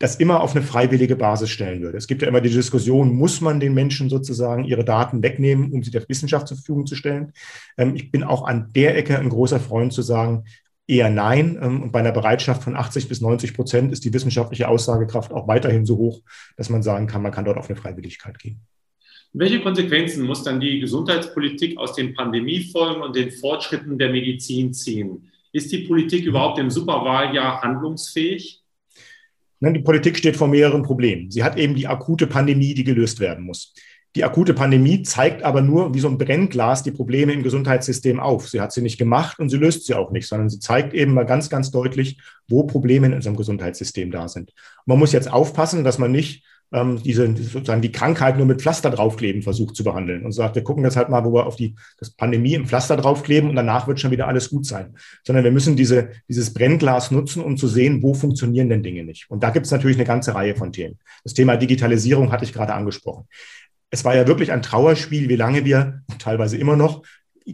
das 0.00 0.16
immer 0.16 0.40
auf 0.40 0.56
eine 0.56 0.64
freiwillige 0.64 1.14
Basis 1.14 1.50
stellen 1.50 1.82
würde. 1.82 1.98
Es 1.98 2.06
gibt 2.06 2.22
ja 2.22 2.28
immer 2.28 2.40
die 2.40 2.48
Diskussion, 2.48 3.14
muss 3.14 3.42
man 3.42 3.60
den 3.60 3.74
Menschen 3.74 4.08
sozusagen 4.08 4.64
ihre 4.64 4.82
Daten 4.82 5.22
wegnehmen, 5.22 5.72
um 5.72 5.82
sie 5.82 5.90
der 5.90 6.08
Wissenschaft 6.08 6.48
zur 6.48 6.56
Verfügung 6.56 6.86
zu 6.86 6.96
stellen? 6.96 7.32
Ähm, 7.76 7.94
ich 7.94 8.10
bin 8.10 8.24
auch 8.24 8.46
an 8.46 8.72
der 8.74 8.96
Ecke 8.96 9.18
ein 9.18 9.28
großer 9.28 9.60
Freund 9.60 9.92
zu 9.92 10.00
sagen, 10.00 10.44
eher 10.86 11.10
nein. 11.10 11.58
Ähm, 11.60 11.82
und 11.82 11.92
bei 11.92 11.98
einer 12.00 12.12
Bereitschaft 12.12 12.64
von 12.64 12.76
80 12.76 13.08
bis 13.08 13.20
90 13.20 13.52
Prozent 13.52 13.92
ist 13.92 14.02
die 14.06 14.14
wissenschaftliche 14.14 14.68
Aussagekraft 14.68 15.32
auch 15.32 15.46
weiterhin 15.46 15.84
so 15.84 15.98
hoch, 15.98 16.22
dass 16.56 16.70
man 16.70 16.82
sagen 16.82 17.06
kann, 17.06 17.20
man 17.20 17.30
kann 17.30 17.44
dort 17.44 17.58
auf 17.58 17.68
eine 17.68 17.76
Freiwilligkeit 17.76 18.38
gehen. 18.38 18.62
Welche 19.34 19.60
Konsequenzen 19.60 20.24
muss 20.24 20.42
dann 20.42 20.60
die 20.60 20.80
Gesundheitspolitik 20.80 21.76
aus 21.76 21.94
den 21.94 22.14
Pandemiefolgen 22.14 23.02
und 23.02 23.14
den 23.14 23.30
Fortschritten 23.32 23.98
der 23.98 24.08
Medizin 24.08 24.72
ziehen? 24.72 25.30
Ist 25.52 25.70
die 25.70 25.86
Politik 25.86 26.24
überhaupt 26.24 26.58
im 26.58 26.70
Superwahljahr 26.70 27.60
handlungsfähig? 27.60 28.59
Ne, 29.60 29.74
die 29.74 29.80
Politik 29.80 30.16
steht 30.16 30.36
vor 30.36 30.48
mehreren 30.48 30.82
Problemen. 30.82 31.30
Sie 31.30 31.44
hat 31.44 31.56
eben 31.56 31.74
die 31.74 31.86
akute 31.86 32.26
Pandemie, 32.26 32.74
die 32.74 32.84
gelöst 32.84 33.20
werden 33.20 33.44
muss. 33.44 33.74
Die 34.16 34.24
akute 34.24 34.54
Pandemie 34.54 35.02
zeigt 35.02 35.44
aber 35.44 35.60
nur 35.60 35.94
wie 35.94 36.00
so 36.00 36.08
ein 36.08 36.18
Brennglas 36.18 36.82
die 36.82 36.90
Probleme 36.90 37.32
im 37.32 37.44
Gesundheitssystem 37.44 38.18
auf. 38.18 38.48
Sie 38.48 38.60
hat 38.60 38.72
sie 38.72 38.82
nicht 38.82 38.98
gemacht 38.98 39.38
und 39.38 39.50
sie 39.50 39.56
löst 39.56 39.86
sie 39.86 39.94
auch 39.94 40.10
nicht, 40.10 40.26
sondern 40.26 40.48
sie 40.48 40.58
zeigt 40.58 40.94
eben 40.94 41.14
mal 41.14 41.26
ganz, 41.26 41.48
ganz 41.48 41.70
deutlich, 41.70 42.20
wo 42.48 42.64
Probleme 42.64 43.06
in 43.06 43.12
unserem 43.12 43.36
Gesundheitssystem 43.36 44.10
da 44.10 44.26
sind. 44.26 44.52
Man 44.84 44.98
muss 44.98 45.12
jetzt 45.12 45.30
aufpassen, 45.30 45.84
dass 45.84 45.98
man 45.98 46.10
nicht 46.10 46.44
ähm, 46.72 47.02
diese 47.02 47.34
sozusagen 47.36 47.82
die 47.82 47.92
Krankheit 47.92 48.36
nur 48.36 48.46
mit 48.46 48.60
Pflaster 48.62 48.90
draufkleben 48.90 49.42
versucht 49.42 49.76
zu 49.76 49.84
behandeln 49.84 50.24
und 50.24 50.32
sagt, 50.32 50.54
wir 50.54 50.62
gucken 50.62 50.84
jetzt 50.84 50.96
halt 50.96 51.08
mal, 51.08 51.24
wo 51.24 51.32
wir 51.32 51.46
auf 51.46 51.56
die 51.56 51.74
das 51.98 52.10
Pandemie 52.10 52.54
im 52.54 52.66
Pflaster 52.66 52.96
draufkleben 52.96 53.50
und 53.50 53.56
danach 53.56 53.88
wird 53.88 54.00
schon 54.00 54.10
wieder 54.10 54.28
alles 54.28 54.50
gut 54.50 54.66
sein. 54.66 54.94
Sondern 55.24 55.44
wir 55.44 55.50
müssen 55.50 55.76
diese, 55.76 56.10
dieses 56.28 56.52
Brennglas 56.54 57.10
nutzen, 57.10 57.42
um 57.42 57.56
zu 57.56 57.68
sehen, 57.68 58.02
wo 58.02 58.14
funktionieren 58.14 58.68
denn 58.68 58.82
Dinge 58.82 59.04
nicht. 59.04 59.30
Und 59.30 59.42
da 59.42 59.50
gibt 59.50 59.66
es 59.66 59.72
natürlich 59.72 59.96
eine 59.96 60.06
ganze 60.06 60.34
Reihe 60.34 60.54
von 60.54 60.72
Themen. 60.72 60.98
Das 61.24 61.34
Thema 61.34 61.56
Digitalisierung 61.56 62.32
hatte 62.32 62.44
ich 62.44 62.52
gerade 62.52 62.74
angesprochen. 62.74 63.26
Es 63.90 64.04
war 64.04 64.14
ja 64.14 64.26
wirklich 64.28 64.52
ein 64.52 64.62
Trauerspiel, 64.62 65.28
wie 65.28 65.36
lange 65.36 65.64
wir 65.64 66.02
teilweise 66.18 66.56
immer 66.56 66.76
noch 66.76 67.02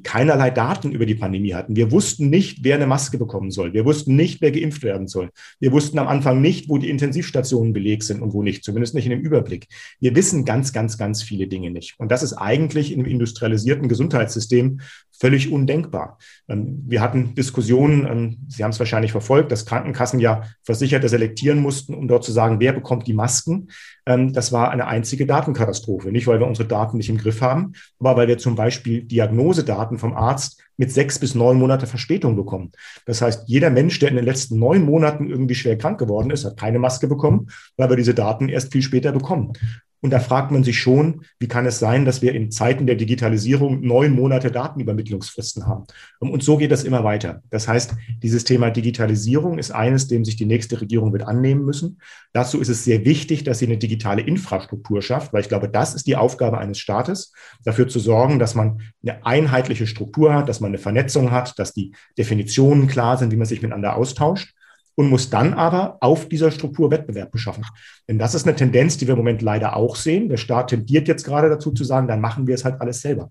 keinerlei 0.02 0.50
Daten 0.50 0.92
über 0.92 1.06
die 1.06 1.14
Pandemie 1.14 1.54
hatten. 1.54 1.76
Wir 1.76 1.90
wussten 1.90 2.30
nicht, 2.30 2.64
wer 2.64 2.76
eine 2.76 2.86
Maske 2.86 3.18
bekommen 3.18 3.50
soll. 3.50 3.72
Wir 3.72 3.84
wussten 3.84 4.16
nicht, 4.16 4.40
wer 4.40 4.52
geimpft 4.52 4.82
werden 4.82 5.08
soll. 5.08 5.30
Wir 5.60 5.72
wussten 5.72 5.98
am 5.98 6.08
Anfang 6.08 6.40
nicht, 6.40 6.68
wo 6.68 6.78
die 6.78 6.90
Intensivstationen 6.90 7.72
belegt 7.72 8.02
sind 8.02 8.22
und 8.22 8.32
wo 8.32 8.42
nicht, 8.42 8.64
zumindest 8.64 8.94
nicht 8.94 9.06
in 9.06 9.10
dem 9.10 9.20
Überblick. 9.20 9.66
Wir 10.00 10.14
wissen 10.14 10.44
ganz, 10.44 10.72
ganz, 10.72 10.98
ganz 10.98 11.22
viele 11.22 11.46
Dinge 11.46 11.70
nicht. 11.70 11.94
Und 11.98 12.10
das 12.10 12.22
ist 12.22 12.34
eigentlich 12.34 12.92
in 12.92 13.04
industrialisierten 13.04 13.88
Gesundheitssystem 13.88 14.80
völlig 15.18 15.50
undenkbar. 15.50 16.18
Ähm, 16.48 16.82
wir 16.86 17.00
hatten 17.00 17.34
Diskussionen, 17.34 18.06
ähm, 18.06 18.36
Sie 18.48 18.62
haben 18.62 18.70
es 18.70 18.78
wahrscheinlich 18.78 19.12
verfolgt, 19.12 19.50
dass 19.52 19.66
Krankenkassen 19.66 20.20
ja 20.20 20.42
Versicherte 20.62 21.08
selektieren 21.08 21.60
mussten, 21.60 21.94
um 21.94 22.08
dort 22.08 22.24
zu 22.24 22.32
sagen, 22.32 22.60
wer 22.60 22.72
bekommt 22.72 23.06
die 23.06 23.14
Masken. 23.14 23.68
Ähm, 24.06 24.32
das 24.32 24.52
war 24.52 24.70
eine 24.70 24.86
einzige 24.86 25.26
Datenkatastrophe. 25.26 26.10
Nicht, 26.10 26.26
weil 26.26 26.38
wir 26.40 26.46
unsere 26.46 26.68
Daten 26.68 26.96
nicht 26.96 27.10
im 27.10 27.18
Griff 27.18 27.40
haben, 27.40 27.72
aber 27.98 28.16
weil 28.16 28.28
wir 28.28 28.38
zum 28.38 28.54
Beispiel 28.54 29.02
Diagnosedaten 29.02 29.98
vom 29.98 30.14
Arzt 30.14 30.62
mit 30.76 30.92
sechs 30.92 31.18
bis 31.18 31.34
neun 31.34 31.58
Monate 31.58 31.86
Verspätung 31.86 32.36
bekommen. 32.36 32.72
Das 33.04 33.22
heißt, 33.22 33.48
jeder 33.48 33.70
Mensch, 33.70 33.98
der 33.98 34.10
in 34.10 34.16
den 34.16 34.24
letzten 34.24 34.58
neun 34.58 34.84
Monaten 34.84 35.28
irgendwie 35.28 35.54
schwer 35.54 35.76
krank 35.76 35.98
geworden 35.98 36.30
ist, 36.30 36.44
hat 36.44 36.56
keine 36.56 36.78
Maske 36.78 37.08
bekommen, 37.08 37.48
weil 37.76 37.88
wir 37.88 37.96
diese 37.96 38.14
Daten 38.14 38.48
erst 38.48 38.72
viel 38.72 38.82
später 38.82 39.12
bekommen. 39.12 39.52
Und 40.00 40.10
da 40.10 40.20
fragt 40.20 40.50
man 40.50 40.62
sich 40.62 40.78
schon, 40.78 41.22
wie 41.38 41.48
kann 41.48 41.66
es 41.66 41.78
sein, 41.78 42.04
dass 42.04 42.22
wir 42.22 42.34
in 42.34 42.50
Zeiten 42.50 42.86
der 42.86 42.96
Digitalisierung 42.96 43.80
neun 43.80 44.14
Monate 44.14 44.50
Datenübermittlungsfristen 44.50 45.66
haben? 45.66 45.84
Und 46.20 46.42
so 46.42 46.56
geht 46.56 46.70
das 46.70 46.84
immer 46.84 47.02
weiter. 47.02 47.42
Das 47.50 47.66
heißt, 47.66 47.94
dieses 48.22 48.44
Thema 48.44 48.70
Digitalisierung 48.70 49.58
ist 49.58 49.70
eines, 49.70 50.06
dem 50.08 50.24
sich 50.24 50.36
die 50.36 50.44
nächste 50.44 50.80
Regierung 50.80 51.12
wird 51.12 51.22
annehmen 51.22 51.64
müssen. 51.64 52.00
Dazu 52.32 52.60
ist 52.60 52.68
es 52.68 52.84
sehr 52.84 53.04
wichtig, 53.04 53.44
dass 53.44 53.58
sie 53.58 53.66
eine 53.66 53.78
digitale 53.78 54.22
Infrastruktur 54.22 55.02
schafft, 55.02 55.32
weil 55.32 55.40
ich 55.40 55.48
glaube, 55.48 55.68
das 55.68 55.94
ist 55.94 56.06
die 56.06 56.16
Aufgabe 56.16 56.58
eines 56.58 56.78
Staates, 56.78 57.32
dafür 57.64 57.88
zu 57.88 57.98
sorgen, 57.98 58.38
dass 58.38 58.54
man 58.54 58.82
eine 59.02 59.24
einheitliche 59.24 59.86
Struktur 59.86 60.34
hat, 60.34 60.48
dass 60.48 60.60
man 60.60 60.70
eine 60.70 60.78
Vernetzung 60.78 61.30
hat, 61.30 61.58
dass 61.58 61.72
die 61.72 61.94
Definitionen 62.18 62.86
klar 62.86 63.16
sind, 63.16 63.32
wie 63.32 63.36
man 63.36 63.46
sich 63.46 63.62
miteinander 63.62 63.96
austauscht 63.96 64.55
und 64.96 65.10
muss 65.10 65.30
dann 65.30 65.54
aber 65.54 65.98
auf 66.00 66.28
dieser 66.28 66.50
Struktur 66.50 66.90
Wettbewerb 66.90 67.30
beschaffen. 67.30 67.64
Denn 68.08 68.18
das 68.18 68.34
ist 68.34 68.46
eine 68.46 68.56
Tendenz, 68.56 68.96
die 68.96 69.06
wir 69.06 69.12
im 69.12 69.18
Moment 69.18 69.42
leider 69.42 69.76
auch 69.76 69.94
sehen. 69.94 70.28
Der 70.28 70.38
Staat 70.38 70.70
tendiert 70.70 71.06
jetzt 71.06 71.24
gerade 71.24 71.50
dazu 71.50 71.70
zu 71.70 71.84
sagen, 71.84 72.08
dann 72.08 72.20
machen 72.20 72.46
wir 72.46 72.54
es 72.54 72.64
halt 72.64 72.80
alles 72.80 73.02
selber. 73.02 73.30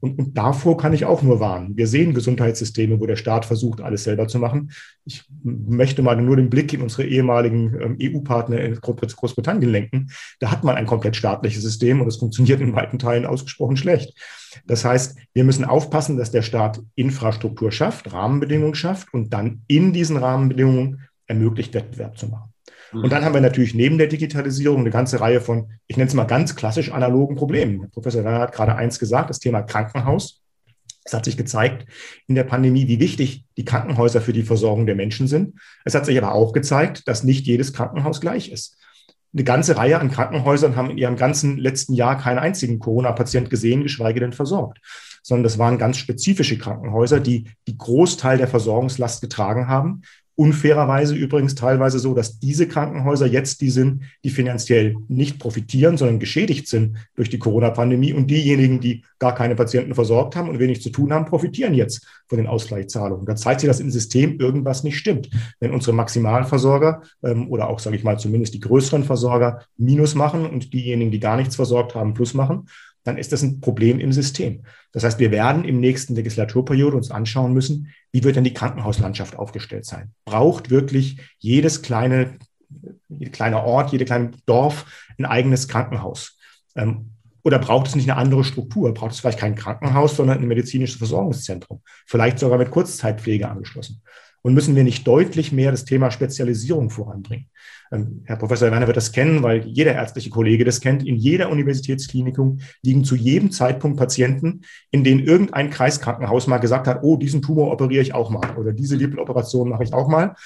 Und, 0.00 0.18
und 0.18 0.36
davor 0.36 0.76
kann 0.76 0.92
ich 0.92 1.06
auch 1.06 1.22
nur 1.22 1.40
warnen. 1.40 1.76
Wir 1.76 1.86
sehen 1.86 2.12
Gesundheitssysteme, 2.12 3.00
wo 3.00 3.06
der 3.06 3.16
Staat 3.16 3.46
versucht, 3.46 3.80
alles 3.80 4.04
selber 4.04 4.28
zu 4.28 4.38
machen. 4.38 4.70
Ich 5.06 5.24
möchte 5.42 6.02
mal 6.02 6.20
nur 6.20 6.36
den 6.36 6.50
Blick 6.50 6.74
in 6.74 6.82
unsere 6.82 7.06
ehemaligen 7.06 7.74
ähm, 7.80 7.98
EU-Partner 8.00 8.60
in 8.60 8.78
Großbritannien 8.78 9.70
lenken. 9.70 10.10
Da 10.38 10.50
hat 10.50 10.64
man 10.64 10.76
ein 10.76 10.86
komplett 10.86 11.16
staatliches 11.16 11.62
System 11.62 12.02
und 12.02 12.08
es 12.08 12.16
funktioniert 12.16 12.60
in 12.60 12.74
weiten 12.74 12.98
Teilen 12.98 13.24
ausgesprochen 13.24 13.78
schlecht. 13.78 14.14
Das 14.66 14.84
heißt, 14.84 15.16
wir 15.32 15.44
müssen 15.44 15.64
aufpassen, 15.64 16.16
dass 16.16 16.30
der 16.30 16.42
Staat 16.42 16.80
Infrastruktur 16.94 17.72
schafft, 17.72 18.12
Rahmenbedingungen 18.12 18.74
schafft 18.74 19.12
und 19.12 19.32
dann 19.32 19.62
in 19.66 19.92
diesen 19.92 20.16
Rahmenbedingungen 20.16 21.02
ermöglicht, 21.26 21.74
Wettbewerb 21.74 22.18
zu 22.18 22.28
machen. 22.28 22.52
Mhm. 22.92 23.04
Und 23.04 23.12
dann 23.12 23.24
haben 23.24 23.34
wir 23.34 23.40
natürlich 23.40 23.74
neben 23.74 23.98
der 23.98 24.06
Digitalisierung 24.06 24.80
eine 24.80 24.90
ganze 24.90 25.20
Reihe 25.20 25.40
von, 25.40 25.70
ich 25.86 25.96
nenne 25.96 26.08
es 26.08 26.14
mal 26.14 26.24
ganz 26.24 26.56
klassisch 26.56 26.90
analogen 26.92 27.36
Problemen. 27.36 27.90
Professor 27.90 28.24
Werner 28.24 28.40
hat 28.40 28.52
gerade 28.52 28.76
eins 28.76 28.98
gesagt, 28.98 29.30
das 29.30 29.40
Thema 29.40 29.62
Krankenhaus. 29.62 30.42
Es 31.04 31.12
hat 31.12 31.24
sich 31.24 31.36
gezeigt 31.36 31.86
in 32.26 32.34
der 32.34 32.42
Pandemie, 32.42 32.88
wie 32.88 32.98
wichtig 32.98 33.44
die 33.56 33.64
Krankenhäuser 33.64 34.20
für 34.20 34.32
die 34.32 34.42
Versorgung 34.42 34.86
der 34.86 34.96
Menschen 34.96 35.28
sind. 35.28 35.54
Es 35.84 35.94
hat 35.94 36.04
sich 36.04 36.18
aber 36.18 36.32
auch 36.32 36.52
gezeigt, 36.52 37.06
dass 37.06 37.22
nicht 37.22 37.46
jedes 37.46 37.72
Krankenhaus 37.72 38.20
gleich 38.20 38.50
ist 38.50 38.76
eine 39.36 39.44
ganze 39.44 39.76
Reihe 39.76 40.00
an 40.00 40.10
Krankenhäusern 40.10 40.76
haben 40.76 40.90
in 40.90 40.96
ihrem 40.96 41.16
ganzen 41.16 41.58
letzten 41.58 41.92
Jahr 41.92 42.18
keinen 42.18 42.38
einzigen 42.38 42.78
Corona-Patient 42.78 43.50
gesehen, 43.50 43.82
geschweige 43.82 44.18
denn 44.18 44.32
versorgt. 44.32 44.80
Sondern 45.22 45.44
das 45.44 45.58
waren 45.58 45.76
ganz 45.76 45.98
spezifische 45.98 46.56
Krankenhäuser, 46.56 47.20
die 47.20 47.50
die 47.68 47.76
Großteil 47.76 48.38
der 48.38 48.48
Versorgungslast 48.48 49.20
getragen 49.20 49.68
haben 49.68 50.02
Unfairerweise 50.36 51.14
übrigens 51.14 51.54
teilweise 51.54 51.98
so, 51.98 52.12
dass 52.12 52.38
diese 52.38 52.68
Krankenhäuser 52.68 53.26
jetzt 53.26 53.62
die 53.62 53.70
sind, 53.70 54.02
die 54.22 54.28
finanziell 54.28 54.96
nicht 55.08 55.38
profitieren, 55.38 55.96
sondern 55.96 56.18
geschädigt 56.18 56.68
sind 56.68 56.98
durch 57.14 57.30
die 57.30 57.38
Corona-Pandemie. 57.38 58.12
Und 58.12 58.30
diejenigen, 58.30 58.80
die 58.80 59.02
gar 59.18 59.34
keine 59.34 59.54
Patienten 59.54 59.94
versorgt 59.94 60.36
haben 60.36 60.50
und 60.50 60.58
wenig 60.58 60.82
zu 60.82 60.90
tun 60.90 61.12
haben, 61.12 61.24
profitieren 61.24 61.72
jetzt 61.72 62.06
von 62.28 62.36
den 62.36 62.46
Ausgleichszahlungen. 62.46 63.24
Da 63.24 63.34
zeigt 63.34 63.60
sich, 63.60 63.68
dass 63.68 63.80
im 63.80 63.90
System 63.90 64.38
irgendwas 64.38 64.84
nicht 64.84 64.98
stimmt. 64.98 65.30
Wenn 65.58 65.72
unsere 65.72 65.96
Maximalversorger 65.96 67.02
ähm, 67.24 67.50
oder 67.50 67.68
auch, 67.68 67.78
sage 67.78 67.96
ich 67.96 68.04
mal, 68.04 68.18
zumindest 68.18 68.52
die 68.52 68.60
größeren 68.60 69.04
Versorger 69.04 69.62
Minus 69.78 70.14
machen 70.14 70.44
und 70.44 70.74
diejenigen, 70.74 71.10
die 71.10 71.20
gar 71.20 71.36
nichts 71.36 71.56
versorgt 71.56 71.94
haben, 71.94 72.12
Plus 72.12 72.34
machen, 72.34 72.68
dann 73.06 73.18
ist 73.18 73.32
das 73.32 73.42
ein 73.42 73.60
Problem 73.60 74.00
im 74.00 74.12
System. 74.12 74.64
Das 74.92 75.04
heißt, 75.04 75.18
wir 75.18 75.30
werden 75.30 75.64
im 75.64 75.78
nächsten 75.78 76.14
Legislaturperiode 76.14 76.96
uns 76.96 77.10
anschauen 77.10 77.52
müssen, 77.52 77.92
wie 78.12 78.24
wird 78.24 78.36
denn 78.36 78.44
die 78.44 78.54
Krankenhauslandschaft 78.54 79.36
aufgestellt 79.36 79.84
sein? 79.84 80.12
Braucht 80.24 80.70
wirklich 80.70 81.20
jedes 81.38 81.82
kleine, 81.82 82.38
jeder 83.08 83.30
kleine 83.30 83.62
Ort, 83.62 83.92
jede 83.92 84.04
kleine 84.04 84.32
Dorf 84.46 84.86
ein 85.18 85.24
eigenes 85.24 85.68
Krankenhaus? 85.68 86.38
Ähm, 86.74 87.12
oder 87.44 87.60
braucht 87.60 87.86
es 87.86 87.94
nicht 87.94 88.10
eine 88.10 88.18
andere 88.18 88.42
Struktur? 88.42 88.92
Braucht 88.92 89.12
es 89.12 89.20
vielleicht 89.20 89.38
kein 89.38 89.54
Krankenhaus, 89.54 90.16
sondern 90.16 90.38
ein 90.38 90.48
medizinisches 90.48 90.96
Versorgungszentrum? 90.96 91.80
Vielleicht 92.04 92.40
sogar 92.40 92.58
mit 92.58 92.72
Kurzzeitpflege 92.72 93.48
angeschlossen? 93.48 94.02
Und 94.46 94.54
müssen 94.54 94.76
wir 94.76 94.84
nicht 94.84 95.04
deutlich 95.08 95.50
mehr 95.50 95.72
das 95.72 95.84
Thema 95.84 96.12
Spezialisierung 96.12 96.88
voranbringen? 96.88 97.48
Ähm, 97.90 98.22
Herr 98.26 98.36
Professor 98.36 98.70
Werner 98.70 98.86
wird 98.86 98.96
das 98.96 99.10
kennen, 99.10 99.42
weil 99.42 99.66
jeder 99.66 99.92
ärztliche 99.92 100.30
Kollege 100.30 100.64
das 100.64 100.80
kennt. 100.80 101.04
In 101.04 101.16
jeder 101.16 101.50
Universitätsklinikum 101.50 102.60
liegen 102.80 103.02
zu 103.02 103.16
jedem 103.16 103.50
Zeitpunkt 103.50 103.98
Patienten, 103.98 104.60
in 104.92 105.02
denen 105.02 105.18
irgendein 105.18 105.70
Kreiskrankenhaus 105.70 106.46
mal 106.46 106.58
gesagt 106.58 106.86
hat, 106.86 107.00
oh, 107.02 107.16
diesen 107.16 107.42
Tumor 107.42 107.72
operiere 107.72 108.02
ich 108.02 108.14
auch 108.14 108.30
mal 108.30 108.56
oder 108.56 108.72
diese 108.72 108.96
Nippeloperation 108.96 109.68
mache 109.68 109.82
ich 109.82 109.92
auch 109.92 110.06
mal 110.06 110.36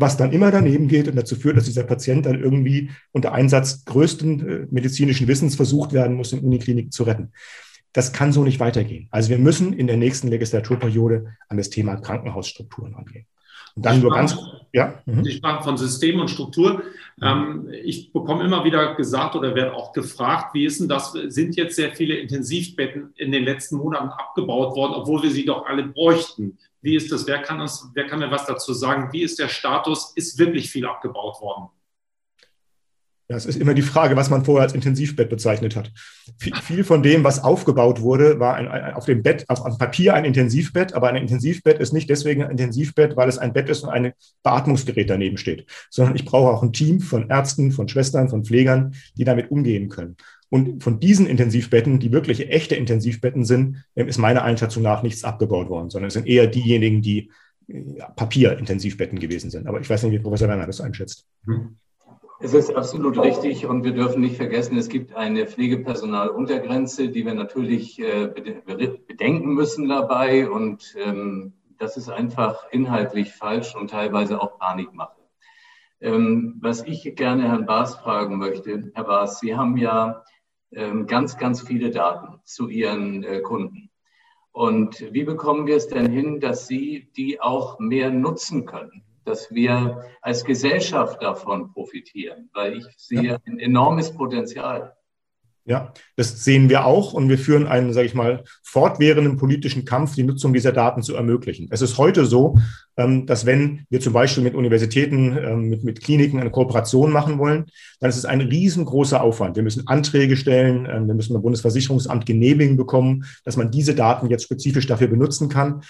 was 0.00 0.16
dann 0.16 0.30
immer 0.30 0.52
daneben 0.52 0.86
geht 0.86 1.08
und 1.08 1.16
dazu 1.16 1.34
führt, 1.34 1.56
dass 1.56 1.64
dieser 1.64 1.82
Patient 1.82 2.24
dann 2.24 2.40
irgendwie 2.40 2.90
unter 3.10 3.32
Einsatz 3.32 3.84
größten 3.84 4.48
äh, 4.48 4.66
medizinischen 4.70 5.26
Wissens 5.26 5.56
versucht 5.56 5.92
werden 5.92 6.14
muss, 6.14 6.32
in 6.32 6.38
Uniklinik 6.38 6.92
zu 6.92 7.02
retten. 7.02 7.32
Das 7.92 8.12
kann 8.12 8.32
so 8.32 8.44
nicht 8.44 8.60
weitergehen. 8.60 9.08
Also 9.10 9.30
wir 9.30 9.38
müssen 9.38 9.72
in 9.72 9.88
der 9.88 9.96
nächsten 9.96 10.28
Legislaturperiode 10.28 11.34
an 11.48 11.56
das 11.56 11.70
Thema 11.70 11.96
Krankenhausstrukturen 11.96 12.94
rangehen. 12.94 13.26
Dann 13.82 14.00
nur 14.00 14.12
ganz, 14.12 14.36
ja. 14.72 15.00
Mhm. 15.06 15.24
Sie 15.24 15.32
sprachen 15.32 15.64
von 15.64 15.76
System 15.76 16.20
und 16.20 16.28
Struktur. 16.28 16.82
Ähm, 17.22 17.68
ich 17.82 18.12
bekomme 18.12 18.44
immer 18.44 18.64
wieder 18.64 18.94
gesagt 18.94 19.34
oder 19.34 19.54
werde 19.54 19.74
auch 19.74 19.92
gefragt, 19.92 20.54
wie 20.54 20.64
ist 20.64 20.80
denn 20.80 20.88
das? 20.88 21.12
Sind 21.12 21.56
jetzt 21.56 21.76
sehr 21.76 21.94
viele 21.94 22.16
Intensivbetten 22.16 23.12
in 23.16 23.32
den 23.32 23.44
letzten 23.44 23.76
Monaten 23.76 24.08
abgebaut 24.08 24.76
worden, 24.76 24.94
obwohl 24.94 25.22
wir 25.22 25.30
sie 25.30 25.44
doch 25.44 25.66
alle 25.66 25.84
bräuchten? 25.84 26.58
Wie 26.80 26.94
ist 26.94 27.10
das? 27.10 27.26
Wer 27.26 27.42
kann 27.42 27.60
uns, 27.60 27.90
wer 27.94 28.06
kann 28.06 28.20
mir 28.20 28.30
was 28.30 28.46
dazu 28.46 28.72
sagen? 28.72 29.12
Wie 29.12 29.22
ist 29.22 29.38
der 29.38 29.48
Status? 29.48 30.12
Ist 30.14 30.38
wirklich 30.38 30.70
viel 30.70 30.86
abgebaut 30.86 31.40
worden? 31.40 31.68
Ja, 33.30 33.36
es 33.36 33.44
ist 33.44 33.60
immer 33.60 33.74
die 33.74 33.82
Frage, 33.82 34.16
was 34.16 34.30
man 34.30 34.46
vorher 34.46 34.62
als 34.62 34.72
Intensivbett 34.72 35.28
bezeichnet 35.28 35.76
hat. 35.76 35.92
Viel, 36.38 36.82
von 36.82 37.02
dem, 37.02 37.24
was 37.24 37.44
aufgebaut 37.44 38.00
wurde, 38.00 38.40
war 38.40 38.54
ein, 38.54 38.68
ein, 38.68 38.94
auf 38.94 39.04
dem 39.04 39.22
Bett, 39.22 39.44
auf, 39.48 39.60
auf 39.60 39.76
Papier 39.76 40.14
ein 40.14 40.24
Intensivbett, 40.24 40.94
aber 40.94 41.10
ein 41.10 41.16
Intensivbett 41.16 41.78
ist 41.78 41.92
nicht 41.92 42.08
deswegen 42.08 42.42
ein 42.42 42.52
Intensivbett, 42.52 43.16
weil 43.16 43.28
es 43.28 43.36
ein 43.36 43.52
Bett 43.52 43.68
ist 43.68 43.82
und 43.82 43.90
ein 43.90 44.14
Beatmungsgerät 44.42 45.10
daneben 45.10 45.36
steht, 45.36 45.66
sondern 45.90 46.16
ich 46.16 46.24
brauche 46.24 46.50
auch 46.50 46.62
ein 46.62 46.72
Team 46.72 47.00
von 47.00 47.28
Ärzten, 47.28 47.70
von 47.70 47.86
Schwestern, 47.86 48.30
von 48.30 48.46
Pflegern, 48.46 48.94
die 49.18 49.24
damit 49.24 49.50
umgehen 49.50 49.90
können. 49.90 50.16
Und 50.48 50.82
von 50.82 50.98
diesen 50.98 51.26
Intensivbetten, 51.26 51.98
die 51.98 52.12
wirklich 52.12 52.48
echte 52.48 52.76
Intensivbetten 52.76 53.44
sind, 53.44 53.84
ist 53.94 54.16
meiner 54.16 54.42
Einschätzung 54.42 54.82
nach 54.82 55.02
nichts 55.02 55.24
abgebaut 55.24 55.68
worden, 55.68 55.90
sondern 55.90 56.08
es 56.08 56.14
sind 56.14 56.26
eher 56.26 56.46
diejenigen, 56.46 57.02
die 57.02 57.30
ja, 57.66 58.08
Papierintensivbetten 58.08 59.18
gewesen 59.18 59.50
sind. 59.50 59.66
Aber 59.66 59.80
ich 59.80 59.90
weiß 59.90 60.02
nicht, 60.04 60.12
wie 60.12 60.18
Professor 60.18 60.48
Werner 60.48 60.66
das 60.66 60.80
einschätzt. 60.80 61.26
Hm. 61.44 61.76
Es 62.40 62.54
ist 62.54 62.74
absolut 62.74 63.18
richtig 63.18 63.66
und 63.66 63.82
wir 63.82 63.92
dürfen 63.92 64.20
nicht 64.20 64.36
vergessen, 64.36 64.78
es 64.78 64.88
gibt 64.88 65.12
eine 65.16 65.46
Pflegepersonaluntergrenze, 65.46 67.08
die 67.08 67.26
wir 67.26 67.34
natürlich 67.34 67.98
äh, 67.98 68.28
bedenken 68.28 69.54
müssen 69.54 69.88
dabei 69.88 70.48
und 70.48 70.94
ähm, 71.04 71.54
das 71.78 71.96
ist 71.96 72.08
einfach 72.08 72.70
inhaltlich 72.70 73.32
falsch 73.32 73.74
und 73.74 73.90
teilweise 73.90 74.40
auch 74.40 74.56
Panikmache. 74.56 75.16
Ähm, 76.00 76.58
was 76.60 76.84
ich 76.84 77.16
gerne 77.16 77.48
Herrn 77.48 77.66
Baas 77.66 77.96
fragen 77.96 78.38
möchte, 78.38 78.92
Herr 78.94 79.04
Baas, 79.04 79.40
Sie 79.40 79.56
haben 79.56 79.76
ja 79.76 80.22
ähm, 80.70 81.08
ganz, 81.08 81.38
ganz 81.38 81.62
viele 81.62 81.90
Daten 81.90 82.40
zu 82.44 82.68
Ihren 82.68 83.24
äh, 83.24 83.40
Kunden. 83.40 83.90
Und 84.52 85.12
wie 85.12 85.24
bekommen 85.24 85.66
wir 85.66 85.76
es 85.76 85.88
denn 85.88 86.08
hin, 86.08 86.38
dass 86.38 86.68
Sie 86.68 87.10
die 87.16 87.40
auch 87.40 87.80
mehr 87.80 88.10
nutzen 88.10 88.64
können? 88.64 89.02
Dass 89.28 89.52
wir 89.52 90.04
als 90.22 90.44
Gesellschaft 90.44 91.22
davon 91.22 91.72
profitieren, 91.72 92.50
weil 92.54 92.78
ich 92.78 92.86
sehe 92.96 93.38
ein 93.46 93.58
enormes 93.58 94.12
Potenzial. 94.12 94.96
Ja, 95.68 95.92
das 96.16 96.44
sehen 96.44 96.70
wir 96.70 96.86
auch 96.86 97.12
und 97.12 97.28
wir 97.28 97.36
führen 97.36 97.66
einen, 97.66 97.92
sage 97.92 98.06
ich 98.06 98.14
mal, 98.14 98.42
fortwährenden 98.62 99.36
politischen 99.36 99.84
Kampf, 99.84 100.14
die 100.14 100.22
Nutzung 100.22 100.54
dieser 100.54 100.72
Daten 100.72 101.02
zu 101.02 101.14
ermöglichen. 101.14 101.68
Es 101.70 101.82
ist 101.82 101.98
heute 101.98 102.24
so, 102.24 102.56
ähm, 102.96 103.26
dass 103.26 103.44
wenn 103.44 103.84
wir 103.90 104.00
zum 104.00 104.14
Beispiel 104.14 104.42
mit 104.42 104.54
Universitäten, 104.54 105.36
ähm, 105.36 105.68
mit, 105.68 105.84
mit 105.84 106.02
Kliniken 106.02 106.40
eine 106.40 106.50
Kooperation 106.50 107.12
machen 107.12 107.38
wollen, 107.38 107.66
dann 108.00 108.08
ist 108.08 108.16
es 108.16 108.24
ein 108.24 108.40
riesengroßer 108.40 109.20
Aufwand. 109.20 109.56
Wir 109.56 109.62
müssen 109.62 109.86
Anträge 109.86 110.38
stellen, 110.38 110.88
ähm, 110.90 111.06
wir 111.06 111.14
müssen 111.14 111.34
beim 111.34 111.42
Bundesversicherungsamt 111.42 112.24
Genehmigung 112.24 112.78
bekommen, 112.78 113.26
dass 113.44 113.58
man 113.58 113.70
diese 113.70 113.94
Daten 113.94 114.30
jetzt 114.30 114.44
spezifisch 114.44 114.86
dafür 114.86 115.08
benutzen 115.08 115.50
kann. 115.50 115.82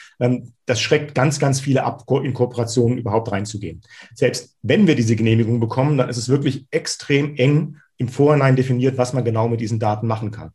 Das 0.67 0.81
schreckt 0.81 1.15
ganz, 1.15 1.39
ganz 1.39 1.61
viele 1.61 1.85
ab, 1.85 2.05
in 2.25 2.35
Kooperationen 2.35 2.99
überhaupt 2.99 3.31
reinzugehen. 3.31 3.83
Selbst 4.15 4.57
wenn 4.63 4.87
wir 4.89 4.97
diese 4.97 5.15
Genehmigung 5.15 5.61
bekommen, 5.61 5.97
dann 5.97 6.09
ist 6.09 6.17
es 6.17 6.29
wirklich 6.29 6.67
extrem 6.71 7.37
eng 7.37 7.77
im 7.99 8.09
Vorhinein 8.09 8.57
definiert, 8.57 8.97
was 8.97 9.13
man 9.13 9.25
genau 9.25 9.49
mit 9.49 9.61
diesen 9.61 9.79
Daten 9.79 10.07
machen 10.07 10.31
kann. 10.31 10.53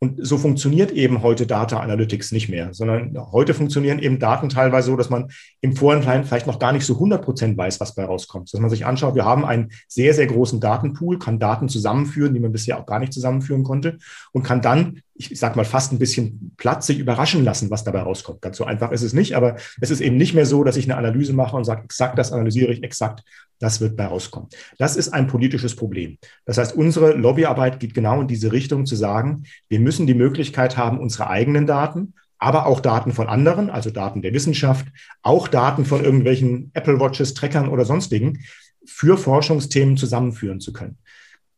Und 0.00 0.26
so 0.26 0.36
funktioniert 0.36 0.90
eben 0.90 1.22
heute 1.22 1.46
Data 1.46 1.80
Analytics 1.80 2.32
nicht 2.32 2.50
mehr, 2.50 2.74
sondern 2.74 3.16
heute 3.32 3.54
funktionieren 3.54 3.98
eben 4.00 4.18
Daten 4.18 4.50
teilweise 4.50 4.90
so, 4.90 4.96
dass 4.96 5.08
man 5.08 5.30
im 5.62 5.76
Vorhinein 5.76 6.24
vielleicht 6.24 6.46
noch 6.46 6.58
gar 6.58 6.72
nicht 6.72 6.84
so 6.84 6.94
100 6.94 7.24
Prozent 7.24 7.56
weiß, 7.56 7.80
was 7.80 7.94
bei 7.94 8.04
rauskommt. 8.04 8.52
Dass 8.52 8.60
man 8.60 8.68
sich 8.68 8.84
anschaut, 8.84 9.14
wir 9.14 9.24
haben 9.24 9.46
einen 9.46 9.70
sehr, 9.88 10.12
sehr 10.12 10.26
großen 10.26 10.60
Datenpool, 10.60 11.18
kann 11.18 11.38
Daten 11.38 11.70
zusammenführen, 11.70 12.34
die 12.34 12.40
man 12.40 12.52
bisher 12.52 12.78
auch 12.78 12.86
gar 12.86 12.98
nicht 12.98 13.14
zusammenführen 13.14 13.64
konnte 13.64 13.98
und 14.32 14.42
kann 14.42 14.60
dann 14.60 15.00
ich 15.16 15.38
sag 15.38 15.54
mal, 15.54 15.64
fast 15.64 15.92
ein 15.92 15.98
bisschen 15.98 16.52
Platz 16.56 16.86
sich 16.86 16.98
überraschen 16.98 17.44
lassen, 17.44 17.70
was 17.70 17.84
dabei 17.84 18.00
rauskommt. 18.00 18.42
Ganz 18.42 18.56
so 18.56 18.64
einfach 18.64 18.90
ist 18.90 19.02
es 19.02 19.12
nicht, 19.12 19.36
aber 19.36 19.56
es 19.80 19.90
ist 19.90 20.00
eben 20.00 20.16
nicht 20.16 20.34
mehr 20.34 20.46
so, 20.46 20.64
dass 20.64 20.76
ich 20.76 20.86
eine 20.86 20.96
Analyse 20.96 21.32
mache 21.32 21.56
und 21.56 21.64
sage, 21.64 21.84
exakt 21.84 22.18
das 22.18 22.32
analysiere 22.32 22.72
ich, 22.72 22.82
exakt 22.82 23.22
das 23.60 23.80
wird 23.80 23.96
bei 23.96 24.06
rauskommen. 24.06 24.48
Das 24.78 24.96
ist 24.96 25.10
ein 25.10 25.26
politisches 25.26 25.76
Problem. 25.76 26.18
Das 26.44 26.58
heißt, 26.58 26.76
unsere 26.76 27.12
Lobbyarbeit 27.12 27.78
geht 27.78 27.94
genau 27.94 28.20
in 28.20 28.28
diese 28.28 28.52
Richtung 28.52 28.86
zu 28.86 28.96
sagen, 28.96 29.44
wir 29.68 29.78
müssen 29.78 30.06
die 30.06 30.14
Möglichkeit 30.14 30.76
haben, 30.76 30.98
unsere 30.98 31.30
eigenen 31.30 31.66
Daten, 31.66 32.14
aber 32.38 32.66
auch 32.66 32.80
Daten 32.80 33.12
von 33.12 33.28
anderen, 33.28 33.70
also 33.70 33.90
Daten 33.90 34.20
der 34.20 34.34
Wissenschaft, 34.34 34.86
auch 35.22 35.48
Daten 35.48 35.84
von 35.84 36.04
irgendwelchen 36.04 36.70
Apple 36.74 36.98
Watches, 37.00 37.34
Trackern 37.34 37.68
oder 37.68 37.84
sonstigen, 37.84 38.40
für 38.84 39.16
Forschungsthemen 39.16 39.96
zusammenführen 39.96 40.60
zu 40.60 40.72
können. 40.72 40.98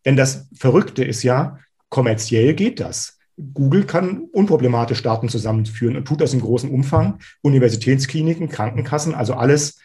Denn 0.05 0.17
das 0.17 0.49
Verrückte 0.55 1.03
ist 1.03 1.23
ja, 1.23 1.59
kommerziell 1.89 2.55
geht 2.55 2.79
das. 2.79 3.16
Google 3.55 3.85
kann 3.85 4.29
unproblematisch 4.33 5.03
Daten 5.03 5.29
zusammenführen 5.29 5.97
und 5.97 6.07
tut 6.07 6.21
das 6.21 6.33
in 6.33 6.41
großem 6.41 6.71
Umfang. 6.71 7.19
Universitätskliniken, 7.43 8.49
Krankenkassen, 8.49 9.15
also 9.15 9.35
alles 9.35 9.79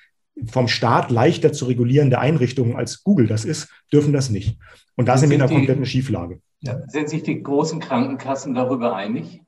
vom 0.50 0.68
Staat 0.68 1.12
leichter 1.12 1.52
zu 1.52 1.66
regulierende 1.66 2.20
Einrichtungen 2.20 2.76
als 2.76 3.04
Google 3.04 3.28
das 3.28 3.46
ist, 3.46 3.70
dürfen 3.92 4.14
das 4.14 4.30
nicht. 4.30 4.58
Und 4.96 5.08
da 5.08 5.18
sind, 5.18 5.30
sind 5.30 5.30
wir 5.32 5.36
in 5.36 5.42
einer 5.42 5.52
kompletten 5.52 5.86
Schieflage. 5.86 6.40
Ja, 6.62 6.80
sind 6.88 7.10
sich 7.10 7.24
die 7.24 7.42
großen 7.42 7.80
Krankenkassen 7.80 8.54
darüber 8.54 8.96
einig? 8.96 9.42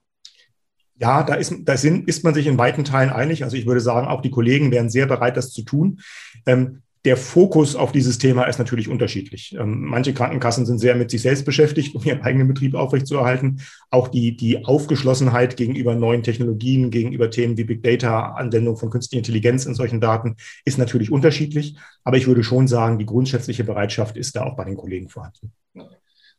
Ja, 0.99 1.23
da, 1.23 1.35
ist, 1.35 1.53
da 1.63 1.77
sind, 1.77 2.07
ist 2.07 2.23
man 2.23 2.33
sich 2.33 2.47
in 2.47 2.57
weiten 2.57 2.83
Teilen 2.83 3.09
einig. 3.09 3.43
Also 3.43 3.55
ich 3.55 3.65
würde 3.65 3.81
sagen, 3.81 4.07
auch 4.07 4.21
die 4.21 4.31
Kollegen 4.31 4.71
wären 4.71 4.89
sehr 4.89 5.05
bereit, 5.05 5.37
das 5.37 5.51
zu 5.51 5.63
tun. 5.63 5.99
Ähm, 6.45 6.81
der 7.05 7.17
Fokus 7.17 7.75
auf 7.75 7.91
dieses 7.91 8.17
Thema 8.17 8.43
ist 8.43 8.59
natürlich 8.59 8.87
unterschiedlich. 8.87 9.55
Ähm, 9.59 9.81
manche 9.81 10.13
Krankenkassen 10.13 10.65
sind 10.65 10.79
sehr 10.79 10.95
mit 10.95 11.11
sich 11.11 11.21
selbst 11.21 11.43
beschäftigt, 11.43 11.95
um 11.95 12.03
ihren 12.03 12.21
eigenen 12.21 12.47
Betrieb 12.47 12.75
aufrechtzuerhalten. 12.75 13.61
Auch 13.89 14.07
die, 14.07 14.37
die 14.37 14.63
Aufgeschlossenheit 14.63 15.57
gegenüber 15.57 15.95
neuen 15.95 16.23
Technologien, 16.23 16.91
gegenüber 16.91 17.29
Themen 17.29 17.57
wie 17.57 17.65
Big 17.65 17.83
Data, 17.83 18.33
Anwendung 18.33 18.77
von 18.77 18.89
künstlicher 18.89 19.19
Intelligenz 19.19 19.65
in 19.65 19.75
solchen 19.75 19.99
Daten 19.99 20.37
ist 20.63 20.77
natürlich 20.77 21.11
unterschiedlich. 21.11 21.75
Aber 22.05 22.15
ich 22.17 22.27
würde 22.27 22.43
schon 22.43 22.67
sagen, 22.67 22.99
die 22.99 23.05
grundsätzliche 23.05 23.65
Bereitschaft 23.65 24.15
ist 24.15 24.35
da 24.35 24.43
auch 24.43 24.55
bei 24.55 24.63
den 24.63 24.77
Kollegen 24.77 25.09
vorhanden. 25.09 25.51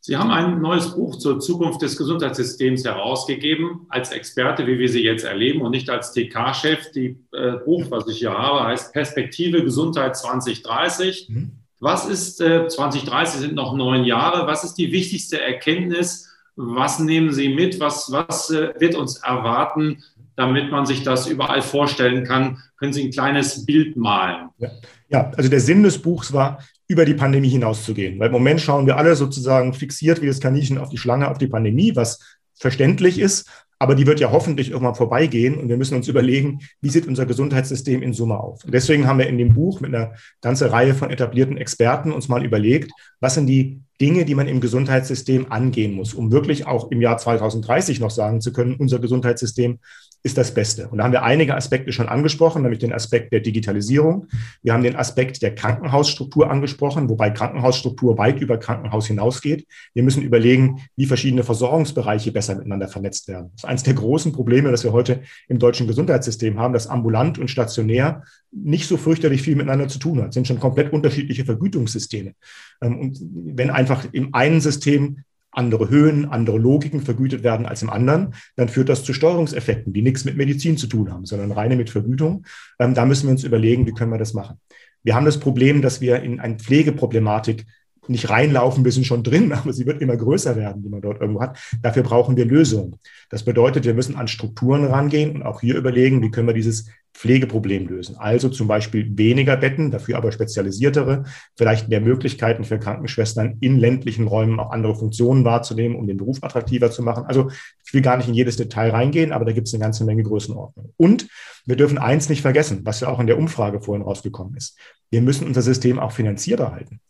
Sie 0.06 0.18
haben 0.18 0.30
ein 0.30 0.60
neues 0.60 0.94
Buch 0.94 1.16
zur 1.16 1.40
Zukunft 1.40 1.80
des 1.80 1.96
Gesundheitssystems 1.96 2.84
herausgegeben, 2.84 3.86
als 3.88 4.12
Experte, 4.12 4.66
wie 4.66 4.78
wir 4.78 4.90
sie 4.90 5.02
jetzt 5.02 5.24
erleben 5.24 5.62
und 5.62 5.70
nicht 5.70 5.88
als 5.88 6.12
TK-Chef. 6.12 6.90
Die 6.90 7.24
äh, 7.32 7.52
Buch, 7.64 7.86
was 7.88 8.06
ich 8.08 8.18
hier 8.18 8.34
habe, 8.36 8.64
heißt 8.64 8.92
Perspektive 8.92 9.64
Gesundheit 9.64 10.14
2030. 10.14 11.30
Mhm. 11.30 11.52
Was 11.80 12.06
ist, 12.06 12.42
äh, 12.42 12.68
2030 12.68 13.40
sind 13.40 13.54
noch 13.54 13.74
neun 13.74 14.04
Jahre, 14.04 14.46
was 14.46 14.62
ist 14.62 14.74
die 14.74 14.92
wichtigste 14.92 15.40
Erkenntnis? 15.40 16.28
Was 16.54 16.98
nehmen 16.98 17.32
Sie 17.32 17.48
mit? 17.48 17.80
Was, 17.80 18.12
was 18.12 18.50
äh, 18.50 18.74
wird 18.78 18.96
uns 18.96 19.16
erwarten, 19.22 20.04
damit 20.36 20.70
man 20.70 20.84
sich 20.84 21.02
das 21.02 21.26
überall 21.28 21.62
vorstellen 21.62 22.24
kann? 22.24 22.58
Können 22.76 22.92
Sie 22.92 23.04
ein 23.04 23.10
kleines 23.10 23.64
Bild 23.64 23.96
malen? 23.96 24.50
Ja. 24.58 24.68
ja, 25.08 25.30
also 25.34 25.48
der 25.48 25.60
Sinn 25.60 25.82
des 25.82 25.96
Buchs 25.96 26.30
war, 26.34 26.58
über 26.86 27.04
die 27.04 27.14
Pandemie 27.14 27.48
hinauszugehen. 27.48 28.18
Weil 28.18 28.26
im 28.26 28.32
Moment 28.32 28.60
schauen 28.60 28.86
wir 28.86 28.96
alle 28.96 29.16
sozusagen 29.16 29.72
fixiert 29.72 30.20
wie 30.22 30.26
das 30.26 30.40
Kaninchen 30.40 30.78
auf 30.78 30.90
die 30.90 30.98
Schlange, 30.98 31.30
auf 31.30 31.38
die 31.38 31.46
Pandemie, 31.46 31.96
was 31.96 32.20
verständlich 32.54 33.18
ist, 33.18 33.48
aber 33.78 33.94
die 33.94 34.06
wird 34.06 34.20
ja 34.20 34.30
hoffentlich 34.30 34.70
irgendwann 34.70 34.94
vorbeigehen 34.94 35.58
und 35.58 35.68
wir 35.68 35.76
müssen 35.76 35.96
uns 35.96 36.08
überlegen, 36.08 36.60
wie 36.80 36.90
sieht 36.90 37.06
unser 37.06 37.26
Gesundheitssystem 37.26 38.02
in 38.02 38.12
Summe 38.12 38.38
auf. 38.38 38.64
Und 38.64 38.72
deswegen 38.72 39.06
haben 39.06 39.18
wir 39.18 39.26
in 39.26 39.36
dem 39.36 39.52
Buch 39.52 39.80
mit 39.80 39.94
einer 39.94 40.14
ganzen 40.40 40.68
Reihe 40.68 40.94
von 40.94 41.10
etablierten 41.10 41.58
Experten 41.58 42.12
uns 42.12 42.28
mal 42.28 42.44
überlegt, 42.44 42.92
was 43.20 43.34
sind 43.34 43.46
die 43.46 43.82
Dinge, 44.00 44.24
die 44.24 44.34
man 44.34 44.48
im 44.48 44.60
Gesundheitssystem 44.60 45.52
angehen 45.52 45.92
muss, 45.92 46.14
um 46.14 46.32
wirklich 46.32 46.66
auch 46.66 46.90
im 46.90 47.00
Jahr 47.00 47.18
2030 47.18 48.00
noch 48.00 48.10
sagen 48.10 48.40
zu 48.40 48.52
können, 48.52 48.76
unser 48.76 48.98
Gesundheitssystem 48.98 49.78
ist 50.24 50.38
das 50.38 50.54
Beste. 50.54 50.88
Und 50.88 50.98
da 50.98 51.04
haben 51.04 51.12
wir 51.12 51.22
einige 51.22 51.54
Aspekte 51.54 51.92
schon 51.92 52.08
angesprochen, 52.08 52.62
nämlich 52.62 52.78
den 52.78 52.94
Aspekt 52.94 53.30
der 53.34 53.40
Digitalisierung. 53.40 54.26
Wir 54.62 54.72
haben 54.72 54.82
den 54.82 54.96
Aspekt 54.96 55.42
der 55.42 55.54
Krankenhausstruktur 55.54 56.50
angesprochen, 56.50 57.10
wobei 57.10 57.28
Krankenhausstruktur 57.28 58.16
weit 58.16 58.40
über 58.40 58.56
Krankenhaus 58.56 59.06
hinausgeht. 59.06 59.66
Wir 59.92 60.02
müssen 60.02 60.22
überlegen, 60.22 60.80
wie 60.96 61.04
verschiedene 61.04 61.44
Versorgungsbereiche 61.44 62.32
besser 62.32 62.54
miteinander 62.54 62.88
vernetzt 62.88 63.28
werden. 63.28 63.50
Das 63.52 63.64
ist 63.64 63.68
eines 63.68 63.82
der 63.82 63.92
großen 63.92 64.32
Probleme, 64.32 64.70
das 64.70 64.82
wir 64.82 64.92
heute 64.92 65.20
im 65.46 65.58
deutschen 65.58 65.86
Gesundheitssystem 65.86 66.58
haben, 66.58 66.72
dass 66.72 66.86
ambulant 66.86 67.38
und 67.38 67.48
stationär 67.48 68.22
nicht 68.50 68.88
so 68.88 68.96
fürchterlich 68.96 69.42
viel 69.42 69.56
miteinander 69.56 69.88
zu 69.88 69.98
tun 69.98 70.20
hat, 70.20 70.28
das 70.28 70.34
sind 70.34 70.46
schon 70.46 70.60
komplett 70.60 70.90
unterschiedliche 70.90 71.44
Vergütungssysteme. 71.44 72.32
Ähm, 72.80 72.98
und 72.98 73.20
wenn 73.20 73.68
einfach 73.68 74.06
im 74.12 74.32
einen 74.32 74.62
System 74.62 75.18
andere 75.54 75.88
Höhen, 75.88 76.26
andere 76.26 76.58
Logiken 76.58 77.00
vergütet 77.00 77.42
werden 77.42 77.66
als 77.66 77.82
im 77.82 77.90
anderen, 77.90 78.34
dann 78.56 78.68
führt 78.68 78.88
das 78.88 79.04
zu 79.04 79.12
Steuerungseffekten, 79.12 79.92
die 79.92 80.02
nichts 80.02 80.24
mit 80.24 80.36
Medizin 80.36 80.76
zu 80.76 80.86
tun 80.86 81.12
haben, 81.12 81.24
sondern 81.24 81.52
reine 81.52 81.76
mit 81.76 81.90
Vergütung. 81.90 82.44
Ähm, 82.78 82.94
da 82.94 83.06
müssen 83.06 83.26
wir 83.26 83.32
uns 83.32 83.44
überlegen, 83.44 83.86
wie 83.86 83.92
können 83.92 84.10
wir 84.10 84.18
das 84.18 84.34
machen. 84.34 84.60
Wir 85.02 85.14
haben 85.14 85.26
das 85.26 85.38
Problem, 85.38 85.82
dass 85.82 86.00
wir 86.00 86.22
in 86.22 86.40
eine 86.40 86.56
Pflegeproblematik 86.56 87.66
nicht 88.08 88.28
reinlaufen, 88.28 88.84
wir 88.84 88.92
sind 88.92 89.06
schon 89.06 89.22
drin, 89.22 89.52
aber 89.54 89.72
sie 89.72 89.86
wird 89.86 90.02
immer 90.02 90.16
größer 90.16 90.56
werden, 90.56 90.82
die 90.82 90.88
man 90.88 91.00
dort 91.00 91.20
irgendwo 91.20 91.40
hat. 91.40 91.58
Dafür 91.82 92.02
brauchen 92.02 92.36
wir 92.36 92.44
Lösungen. 92.44 92.96
Das 93.30 93.44
bedeutet, 93.44 93.84
wir 93.84 93.94
müssen 93.94 94.16
an 94.16 94.28
Strukturen 94.28 94.84
rangehen 94.84 95.34
und 95.34 95.42
auch 95.42 95.60
hier 95.60 95.76
überlegen, 95.76 96.22
wie 96.22 96.30
können 96.30 96.48
wir 96.48 96.54
dieses 96.54 96.88
Pflegeproblem 97.14 97.86
lösen. 97.86 98.16
Also 98.18 98.48
zum 98.48 98.66
Beispiel 98.66 99.16
weniger 99.16 99.56
Betten, 99.56 99.90
dafür 99.90 100.16
aber 100.16 100.32
spezialisiertere, 100.32 101.24
vielleicht 101.56 101.88
mehr 101.88 102.00
Möglichkeiten 102.00 102.64
für 102.64 102.78
Krankenschwestern 102.78 103.56
in 103.60 103.78
ländlichen 103.78 104.26
Räumen 104.26 104.58
auch 104.58 104.72
andere 104.72 104.96
Funktionen 104.96 105.44
wahrzunehmen, 105.44 105.96
um 105.96 106.06
den 106.08 106.16
Beruf 106.16 106.42
attraktiver 106.42 106.90
zu 106.90 107.02
machen. 107.02 107.24
Also 107.26 107.50
ich 107.86 107.94
will 107.94 108.02
gar 108.02 108.16
nicht 108.16 108.28
in 108.28 108.34
jedes 108.34 108.56
Detail 108.56 108.90
reingehen, 108.90 109.32
aber 109.32 109.44
da 109.44 109.52
gibt 109.52 109.68
es 109.68 109.74
eine 109.74 109.82
ganze 109.82 110.04
Menge 110.04 110.24
Größenordnung. 110.24 110.92
Und 110.96 111.28
wir 111.66 111.76
dürfen 111.76 111.98
eins 111.98 112.28
nicht 112.28 112.42
vergessen, 112.42 112.80
was 112.82 113.00
ja 113.00 113.08
auch 113.08 113.20
in 113.20 113.28
der 113.28 113.38
Umfrage 113.38 113.80
vorhin 113.80 114.02
rausgekommen 114.02 114.56
ist. 114.56 114.76
Wir 115.10 115.22
müssen 115.22 115.46
unser 115.46 115.62
System 115.62 116.00
auch 116.00 116.12
finanzierbar 116.12 116.72
halten. 116.72 117.00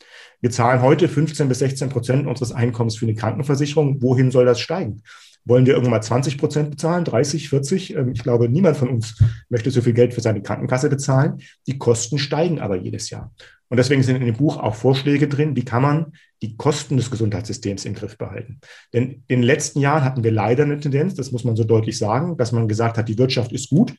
Wir 0.41 0.51
zahlen 0.51 0.83
heute 0.83 1.09
15 1.09 1.49
bis 1.49 1.61
16 1.61 1.89
Prozent 1.89 2.27
unseres 2.27 2.53
Einkommens 2.53 2.97
für 2.97 3.07
eine 3.07 3.15
Krankenversicherung. 3.15 4.03
Wohin 4.03 4.31
soll 4.31 4.45
das 4.45 4.61
steigen? 4.61 5.03
Wollen 5.47 5.67
wir 5.67 5.75
irgendwann 5.75 5.93
mal 5.93 6.03
20 6.03 6.39
Prozent 6.39 6.71
bezahlen, 6.71 7.05
30, 7.05 7.49
40? 7.49 7.97
Ähm, 7.97 8.13
ich 8.13 8.23
glaube, 8.23 8.49
niemand 8.49 8.77
von 8.77 8.89
uns 8.89 9.23
möchte 9.49 9.71
so 9.71 9.83
viel 9.83 9.93
Geld 9.93 10.15
für 10.15 10.21
seine 10.21 10.43
Krankenkasse 10.43 10.89
bezahlen. 10.89 11.41
Die 11.67 11.79
Kosten 11.79 12.19
steigen 12.19 12.61
aber 12.61 12.77
jedes 12.77 13.11
Jahr. 13.11 13.33
Und 13.69 13.79
deswegen 13.79 14.03
sind 14.03 14.17
in 14.17 14.27
dem 14.27 14.37
Buch 14.37 14.57
auch 14.59 14.75
Vorschläge 14.75 15.27
drin, 15.27 15.57
wie 15.57 15.65
kann 15.65 15.83
man 15.83 16.13
die 16.43 16.57
Kosten 16.57 16.97
des 16.97 17.11
Gesundheitssystems 17.11 17.85
im 17.85 17.95
Griff 17.95 18.17
behalten. 18.19 18.61
Denn 18.93 19.25
in 19.27 19.41
den 19.41 19.43
letzten 19.43 19.81
Jahren 19.81 20.05
hatten 20.05 20.23
wir 20.23 20.31
leider 20.31 20.65
eine 20.65 20.79
Tendenz, 20.79 21.15
das 21.15 21.33
muss 21.33 21.45
man 21.45 21.57
so 21.57 21.65
deutlich 21.65 21.99
sagen, 21.99 22.37
dass 22.37 22.53
man 22.53 22.69
gesagt 22.69 22.99
hat, 22.99 23.09
die 23.09 23.19
Wirtschaft 23.19 23.53
ist 23.53 23.71
gut. 23.71 23.95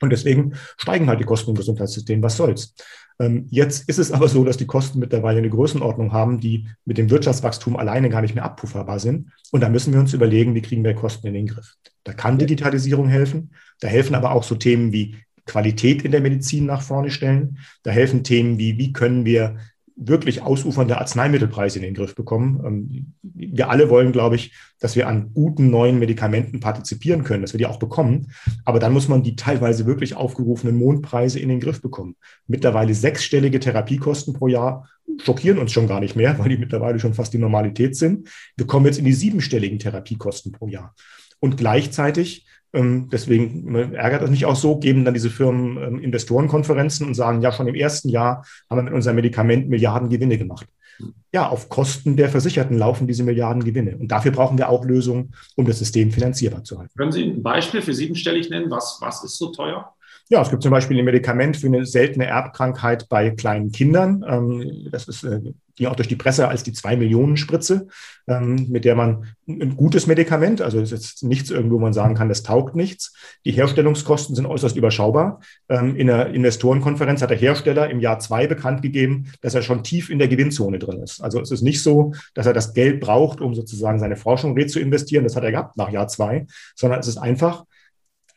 Und 0.00 0.10
deswegen 0.10 0.54
steigen 0.76 1.08
halt 1.08 1.20
die 1.20 1.24
Kosten 1.24 1.50
im 1.50 1.56
Gesundheitssystem. 1.56 2.22
Was 2.22 2.36
soll's? 2.36 2.74
Ähm, 3.20 3.46
jetzt 3.50 3.88
ist 3.88 3.98
es 3.98 4.12
aber 4.12 4.28
so, 4.28 4.44
dass 4.44 4.56
die 4.56 4.66
Kosten 4.66 4.98
mittlerweile 4.98 5.38
eine 5.38 5.50
Größenordnung 5.50 6.12
haben, 6.12 6.40
die 6.40 6.68
mit 6.86 6.96
dem 6.96 7.10
Wirtschaftswachstum 7.10 7.76
alleine 7.76 8.08
gar 8.08 8.22
nicht 8.22 8.34
mehr 8.34 8.44
abpufferbar 8.44 8.98
sind. 8.98 9.30
Und 9.52 9.60
da 9.60 9.68
müssen 9.68 9.92
wir 9.92 10.00
uns 10.00 10.14
überlegen, 10.14 10.54
wie 10.54 10.62
kriegen 10.62 10.82
wir 10.82 10.94
Kosten 10.94 11.26
in 11.26 11.34
den 11.34 11.46
Griff. 11.46 11.74
Da 12.04 12.14
kann 12.14 12.38
Digitalisierung 12.38 13.08
helfen. 13.08 13.52
Da 13.80 13.88
helfen 13.88 14.14
aber 14.14 14.32
auch 14.32 14.42
so 14.42 14.54
Themen 14.54 14.92
wie 14.92 15.16
Qualität 15.44 16.02
in 16.02 16.12
der 16.12 16.20
Medizin 16.20 16.64
nach 16.64 16.80
vorne 16.80 17.10
stellen. 17.10 17.58
Da 17.82 17.90
helfen 17.90 18.24
Themen 18.24 18.58
wie, 18.58 18.78
wie 18.78 18.92
können 18.92 19.24
wir 19.24 19.58
wirklich 20.02 20.40
ausufernde 20.40 20.98
Arzneimittelpreise 20.98 21.78
in 21.78 21.84
den 21.84 21.94
Griff 21.94 22.14
bekommen. 22.14 22.60
Ähm, 22.64 23.12
wir 23.22 23.68
alle 23.68 23.90
wollen, 23.90 24.12
glaube 24.12 24.36
ich, 24.36 24.54
dass 24.80 24.96
wir 24.96 25.06
an 25.06 25.32
guten 25.34 25.70
neuen 25.70 25.98
Medikamenten 25.98 26.58
partizipieren 26.58 27.22
können, 27.22 27.42
dass 27.42 27.52
wir 27.52 27.58
die 27.58 27.66
auch 27.66 27.78
bekommen. 27.78 28.32
Aber 28.64 28.78
dann 28.78 28.94
muss 28.94 29.08
man 29.08 29.22
die 29.22 29.36
teilweise 29.36 29.84
wirklich 29.84 30.16
aufgerufenen 30.16 30.78
Mondpreise 30.78 31.38
in 31.38 31.50
den 31.50 31.60
Griff 31.60 31.82
bekommen. 31.82 32.16
Mittlerweile 32.46 32.94
sechsstellige 32.94 33.60
Therapiekosten 33.60 34.32
pro 34.32 34.48
Jahr 34.48 34.88
schockieren 35.22 35.58
uns 35.58 35.72
schon 35.72 35.86
gar 35.86 36.00
nicht 36.00 36.16
mehr, 36.16 36.38
weil 36.38 36.48
die 36.48 36.56
mittlerweile 36.56 36.98
schon 36.98 37.14
fast 37.14 37.34
die 37.34 37.38
Normalität 37.38 37.94
sind. 37.94 38.28
Wir 38.56 38.66
kommen 38.66 38.86
jetzt 38.86 38.98
in 38.98 39.04
die 39.04 39.12
siebenstelligen 39.12 39.78
Therapiekosten 39.78 40.52
pro 40.52 40.66
Jahr. 40.66 40.94
Und 41.40 41.58
gleichzeitig 41.58 42.46
deswegen 42.72 43.74
ärgert 43.74 44.22
es 44.22 44.30
mich 44.30 44.46
auch 44.46 44.56
so, 44.56 44.78
geben 44.78 45.04
dann 45.04 45.14
diese 45.14 45.30
Firmen 45.30 45.76
ähm, 45.76 45.98
Investorenkonferenzen 45.98 47.06
und 47.06 47.14
sagen, 47.14 47.42
ja, 47.42 47.50
schon 47.50 47.66
im 47.66 47.74
ersten 47.74 48.08
Jahr 48.08 48.44
haben 48.68 48.78
wir 48.78 48.82
mit 48.84 48.94
unserem 48.94 49.16
Medikament 49.16 49.68
Milliarden 49.68 50.08
Gewinne 50.08 50.38
gemacht. 50.38 50.66
Ja, 51.32 51.48
auf 51.48 51.68
Kosten 51.68 52.16
der 52.16 52.28
Versicherten 52.28 52.76
laufen 52.76 53.06
diese 53.06 53.24
Milliarden 53.24 53.64
Gewinne. 53.64 53.96
Und 53.96 54.08
dafür 54.08 54.32
brauchen 54.32 54.58
wir 54.58 54.68
auch 54.68 54.84
Lösungen, 54.84 55.34
um 55.56 55.64
das 55.64 55.78
System 55.78 56.10
finanzierbar 56.10 56.62
zu 56.62 56.78
halten. 56.78 56.92
Können 56.96 57.12
Sie 57.12 57.24
ein 57.24 57.42
Beispiel 57.42 57.82
für 57.82 57.94
siebenstellig 57.94 58.50
nennen? 58.50 58.70
Was, 58.70 58.98
was 59.00 59.24
ist 59.24 59.38
so 59.38 59.50
teuer? 59.50 59.94
Ja, 60.32 60.40
es 60.42 60.50
gibt 60.50 60.62
zum 60.62 60.70
Beispiel 60.70 60.96
ein 60.96 61.04
Medikament 61.04 61.56
für 61.56 61.66
eine 61.66 61.84
seltene 61.84 62.24
Erbkrankheit 62.24 63.08
bei 63.08 63.30
kleinen 63.30 63.72
Kindern. 63.72 64.24
Ähm, 64.28 64.86
das 64.92 65.08
ist, 65.08 65.24
äh, 65.24 65.40
ging 65.74 65.88
auch 65.88 65.96
durch 65.96 66.06
die 66.06 66.14
Presse 66.14 66.46
als 66.46 66.62
die 66.62 66.72
zwei 66.72 66.94
Millionen 66.94 67.36
Spritze, 67.36 67.88
ähm, 68.28 68.68
mit 68.68 68.84
der 68.84 68.94
man 68.94 69.24
ein 69.48 69.76
gutes 69.76 70.06
Medikament, 70.06 70.62
also 70.62 70.78
es 70.78 70.92
ist 70.92 71.04
jetzt 71.04 71.24
nichts 71.24 71.50
irgendwo, 71.50 71.76
wo 71.76 71.80
man 71.80 71.92
sagen 71.92 72.14
kann, 72.14 72.28
das 72.28 72.44
taugt 72.44 72.76
nichts. 72.76 73.12
Die 73.44 73.50
Herstellungskosten 73.50 74.36
sind 74.36 74.46
äußerst 74.46 74.76
überschaubar. 74.76 75.40
Ähm, 75.68 75.96
in 75.96 76.06
der 76.06 76.28
Investorenkonferenz 76.28 77.22
hat 77.22 77.30
der 77.30 77.36
Hersteller 77.36 77.90
im 77.90 77.98
Jahr 77.98 78.20
zwei 78.20 78.46
bekannt 78.46 78.82
gegeben, 78.82 79.32
dass 79.40 79.56
er 79.56 79.62
schon 79.62 79.82
tief 79.82 80.10
in 80.10 80.20
der 80.20 80.28
Gewinnzone 80.28 80.78
drin 80.78 81.02
ist. 81.02 81.20
Also 81.20 81.40
es 81.40 81.50
ist 81.50 81.62
nicht 81.62 81.82
so, 81.82 82.12
dass 82.34 82.46
er 82.46 82.52
das 82.52 82.72
Geld 82.72 83.00
braucht, 83.00 83.40
um 83.40 83.56
sozusagen 83.56 83.98
seine 83.98 84.14
Forschung 84.14 84.56
zu 84.68 84.78
investieren. 84.78 85.24
Das 85.24 85.34
hat 85.34 85.42
er 85.42 85.50
gehabt 85.50 85.76
nach 85.76 85.90
Jahr 85.90 86.06
zwei, 86.06 86.46
sondern 86.76 87.00
es 87.00 87.08
ist 87.08 87.16
einfach 87.16 87.64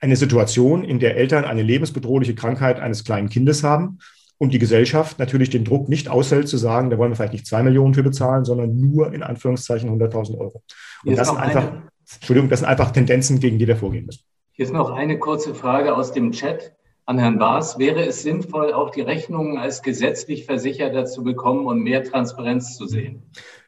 eine 0.03 0.17
Situation, 0.17 0.83
in 0.83 0.99
der 0.99 1.15
Eltern 1.15 1.45
eine 1.45 1.61
lebensbedrohliche 1.61 2.35
Krankheit 2.35 2.79
eines 2.79 3.05
kleinen 3.05 3.29
Kindes 3.29 3.63
haben 3.63 3.99
und 4.37 4.51
die 4.53 4.59
Gesellschaft 4.59 5.17
natürlich 5.17 5.49
den 5.49 5.63
Druck 5.63 5.87
nicht 5.87 6.09
aushält, 6.09 6.49
zu 6.49 6.57
sagen, 6.57 6.89
da 6.89 6.97
wollen 6.97 7.11
wir 7.11 7.15
vielleicht 7.15 7.31
nicht 7.31 7.47
zwei 7.47 7.63
Millionen 7.63 7.93
für 7.93 8.03
bezahlen, 8.03 8.43
sondern 8.43 8.75
nur 8.75 9.13
in 9.13 9.23
Anführungszeichen 9.23 9.89
100.000 9.89 10.37
Euro. 10.37 10.61
Und 11.05 11.17
das 11.17 11.29
sind, 11.29 11.37
einfach, 11.37 11.71
eine, 11.71 11.83
Entschuldigung, 12.15 12.49
das 12.49 12.59
sind 12.59 12.67
einfach 12.67 12.91
Tendenzen, 12.91 13.39
gegen 13.39 13.57
die 13.57 13.65
wir 13.65 13.77
vorgehen 13.77 14.05
müssen. 14.05 14.23
Hier 14.51 14.65
ist 14.65 14.73
noch 14.73 14.91
eine 14.91 15.17
kurze 15.19 15.55
Frage 15.55 15.95
aus 15.95 16.11
dem 16.11 16.33
Chat 16.33 16.75
an 17.05 17.17
Herrn 17.17 17.39
Baas. 17.39 17.79
Wäre 17.79 18.05
es 18.05 18.23
sinnvoll, 18.23 18.73
auch 18.73 18.89
die 18.89 19.01
Rechnungen 19.01 19.57
als 19.57 19.81
gesetzlich 19.81 20.45
Versicherter 20.45 21.05
zu 21.05 21.23
bekommen 21.23 21.65
und 21.65 21.81
mehr 21.81 22.03
Transparenz 22.03 22.75
zu 22.75 22.87
sehen? 22.87 23.23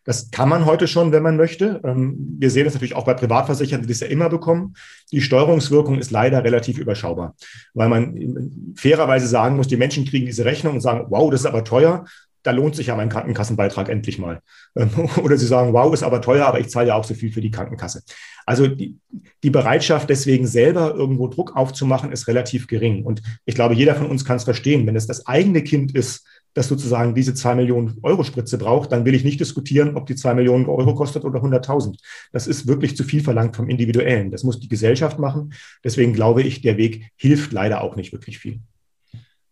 Das 0.06 0.30
kann 0.30 0.48
man 0.48 0.66
heute 0.66 0.88
schon, 0.88 1.12
wenn 1.12 1.24
man 1.24 1.36
möchte. 1.36 1.82
Ähm, 1.84 2.38
wir 2.40 2.52
sehen 2.52 2.66
das 2.66 2.76
natürlich 2.76 2.96
auch 2.96 3.06
bei 3.06 3.16
Privatversicherten, 3.16 3.86
die 3.86 3.92
das 3.92 4.00
ja 4.00 4.08
immer 4.08 4.30
bekommen. 4.30 4.76
Die 5.12 5.22
Steuerungswirkung 5.22 5.98
ist 5.98 6.12
leider 6.12 6.44
relativ 6.44 6.78
überschaubar, 6.78 7.36
weil 7.74 7.90
man 7.90 8.74
fairerweise 8.76 9.28
sagen 9.28 9.58
muss, 9.58 9.68
die 9.68 9.78
Menschen 9.78 10.06
kriegen 10.06 10.28
diese 10.28 10.46
Rechnung 10.46 10.76
und 10.76 10.82
sagen, 10.82 11.08
wow, 11.10 11.30
das 11.30 11.42
ist 11.42 11.48
aber 11.48 11.64
teuer. 11.64 12.06
Da 12.44 12.52
lohnt 12.52 12.76
sich 12.76 12.88
ja 12.88 12.96
mein 12.96 13.10
Krankenkassenbeitrag 13.10 13.90
endlich 13.90 14.20
mal. 14.20 14.42
Ähm, 14.76 14.90
oder 15.24 15.38
sie 15.38 15.48
sagen, 15.48 15.74
wow, 15.74 15.92
ist 15.92 16.04
aber 16.04 16.22
teuer, 16.22 16.46
aber 16.46 16.60
ich 16.60 16.70
zahle 16.70 16.90
ja 16.90 16.94
auch 16.94 17.04
so 17.04 17.16
viel 17.16 17.32
für 17.32 17.42
die 17.42 17.52
Krankenkasse. 17.52 18.04
Also 18.46 18.68
die, 18.68 19.00
die 19.42 19.50
Bereitschaft, 19.50 20.12
deswegen 20.12 20.46
selber 20.46 20.94
irgendwo 20.94 21.28
Druck 21.28 21.56
aufzumachen, 21.56 22.12
ist 22.12 22.28
relativ 22.28 22.68
gering. 22.68 23.04
Und 23.04 23.24
ich 23.46 23.56
glaube, 23.56 23.74
jeder 23.74 23.96
von 23.96 24.06
uns 24.06 24.24
kann 24.24 24.38
es 24.38 24.44
verstehen. 24.44 24.86
Wenn 24.86 24.96
es 24.96 25.08
das 25.08 25.26
eigene 25.26 25.64
Kind 25.64 25.96
ist, 25.96 26.28
das 26.56 26.70
sozusagen 26.70 27.14
diese 27.14 27.36
zwei 27.36 27.54
Millionen 27.54 28.00
Euro 28.02 28.24
Spritze 28.24 28.58
braucht, 28.58 28.92
dann 28.92 29.06
will 29.06 29.14
ich 29.14 29.26
nicht 29.26 29.40
diskutieren, 29.40 29.96
ob 29.96 30.08
die 30.08 30.16
zwei 30.16 30.34
Millionen 30.34 30.66
Euro 30.66 30.96
kostet 30.96 31.26
oder 31.26 31.42
100.000. 31.42 31.98
Das 32.32 32.48
ist 32.48 32.66
wirklich 32.66 32.98
zu 32.98 33.04
viel 33.04 33.22
verlangt 33.22 33.56
vom 33.56 33.70
Individuellen. 33.70 34.32
Das 34.32 34.44
muss 34.44 34.60
die 34.60 34.70
Gesellschaft 34.70 35.20
machen. 35.20 35.54
Deswegen 35.84 36.14
glaube 36.14 36.42
ich, 36.42 36.62
der 36.62 36.78
Weg 36.78 37.12
hilft 37.18 37.52
leider 37.52 37.82
auch 37.82 37.98
nicht 37.98 38.14
wirklich 38.14 38.40
viel. 38.40 38.62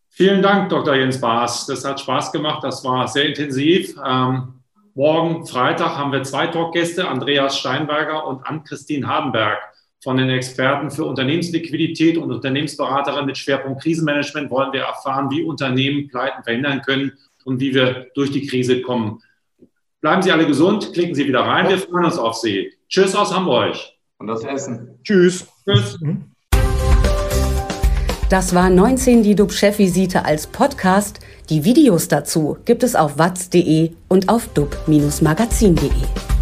Vielen 0.09 0.41
Dank, 0.41 0.69
Dr. 0.69 0.95
Jens 0.95 1.19
Baas. 1.19 1.65
Das 1.65 1.83
hat 1.83 1.99
Spaß 1.99 2.31
gemacht. 2.31 2.63
Das 2.63 2.83
war 2.85 3.07
sehr 3.07 3.25
intensiv. 3.25 3.95
Ähm, 4.05 4.53
morgen 4.95 5.45
Freitag 5.45 5.97
haben 5.97 6.13
wir 6.13 6.23
zwei 6.23 6.47
Talkgäste, 6.47 7.07
Andreas 7.07 7.59
Steinberger 7.59 8.25
und 8.25 8.45
Ann-Christine 8.47 9.07
Hardenberg 9.07 9.59
von 10.03 10.17
den 10.17 10.29
Experten 10.29 10.91
für 10.91 11.05
Unternehmensliquidität 11.05 12.17
und 12.17 12.31
Unternehmensberaterin 12.31 13.25
mit 13.25 13.37
Schwerpunkt 13.37 13.81
Krisenmanagement 13.81 14.51
wollen 14.51 14.73
wir 14.73 14.81
erfahren, 14.81 15.31
wie 15.31 15.43
Unternehmen 15.43 16.09
Pleiten 16.09 16.43
verhindern 16.43 16.81
können 16.81 17.13
und 17.45 17.61
wie 17.61 17.73
wir 17.73 18.07
durch 18.13 18.31
die 18.31 18.45
Krise 18.45 18.81
kommen. 18.81 19.21
Bleiben 20.01 20.21
Sie 20.21 20.33
alle 20.33 20.45
gesund, 20.45 20.91
klicken 20.93 21.15
Sie 21.15 21.25
wieder 21.25 21.41
rein. 21.41 21.69
Wir 21.69 21.77
freuen 21.77 22.05
uns 22.05 22.17
auf 22.17 22.35
Sie. 22.35 22.73
Tschüss 22.89 23.15
aus 23.15 23.33
Hamburg. 23.33 23.77
Und 24.17 24.29
aus 24.29 24.43
Essen. 24.43 24.99
Tschüss. 25.03 25.47
Tschüss. 25.65 25.97
Mhm. 26.01 26.25
Das 28.29 28.53
war 28.53 28.69
19 28.69 29.23
die 29.23 29.35
DUB-Chefvisite 29.35 30.25
als 30.25 30.47
Podcast. 30.47 31.19
Die 31.49 31.63
Videos 31.63 32.09
dazu 32.09 32.57
gibt 32.65 32.83
es 32.83 32.95
auf 32.95 33.17
watz.de 33.17 33.91
und 34.09 34.27
auf 34.27 34.47
dub-magazin.de. 34.49 36.32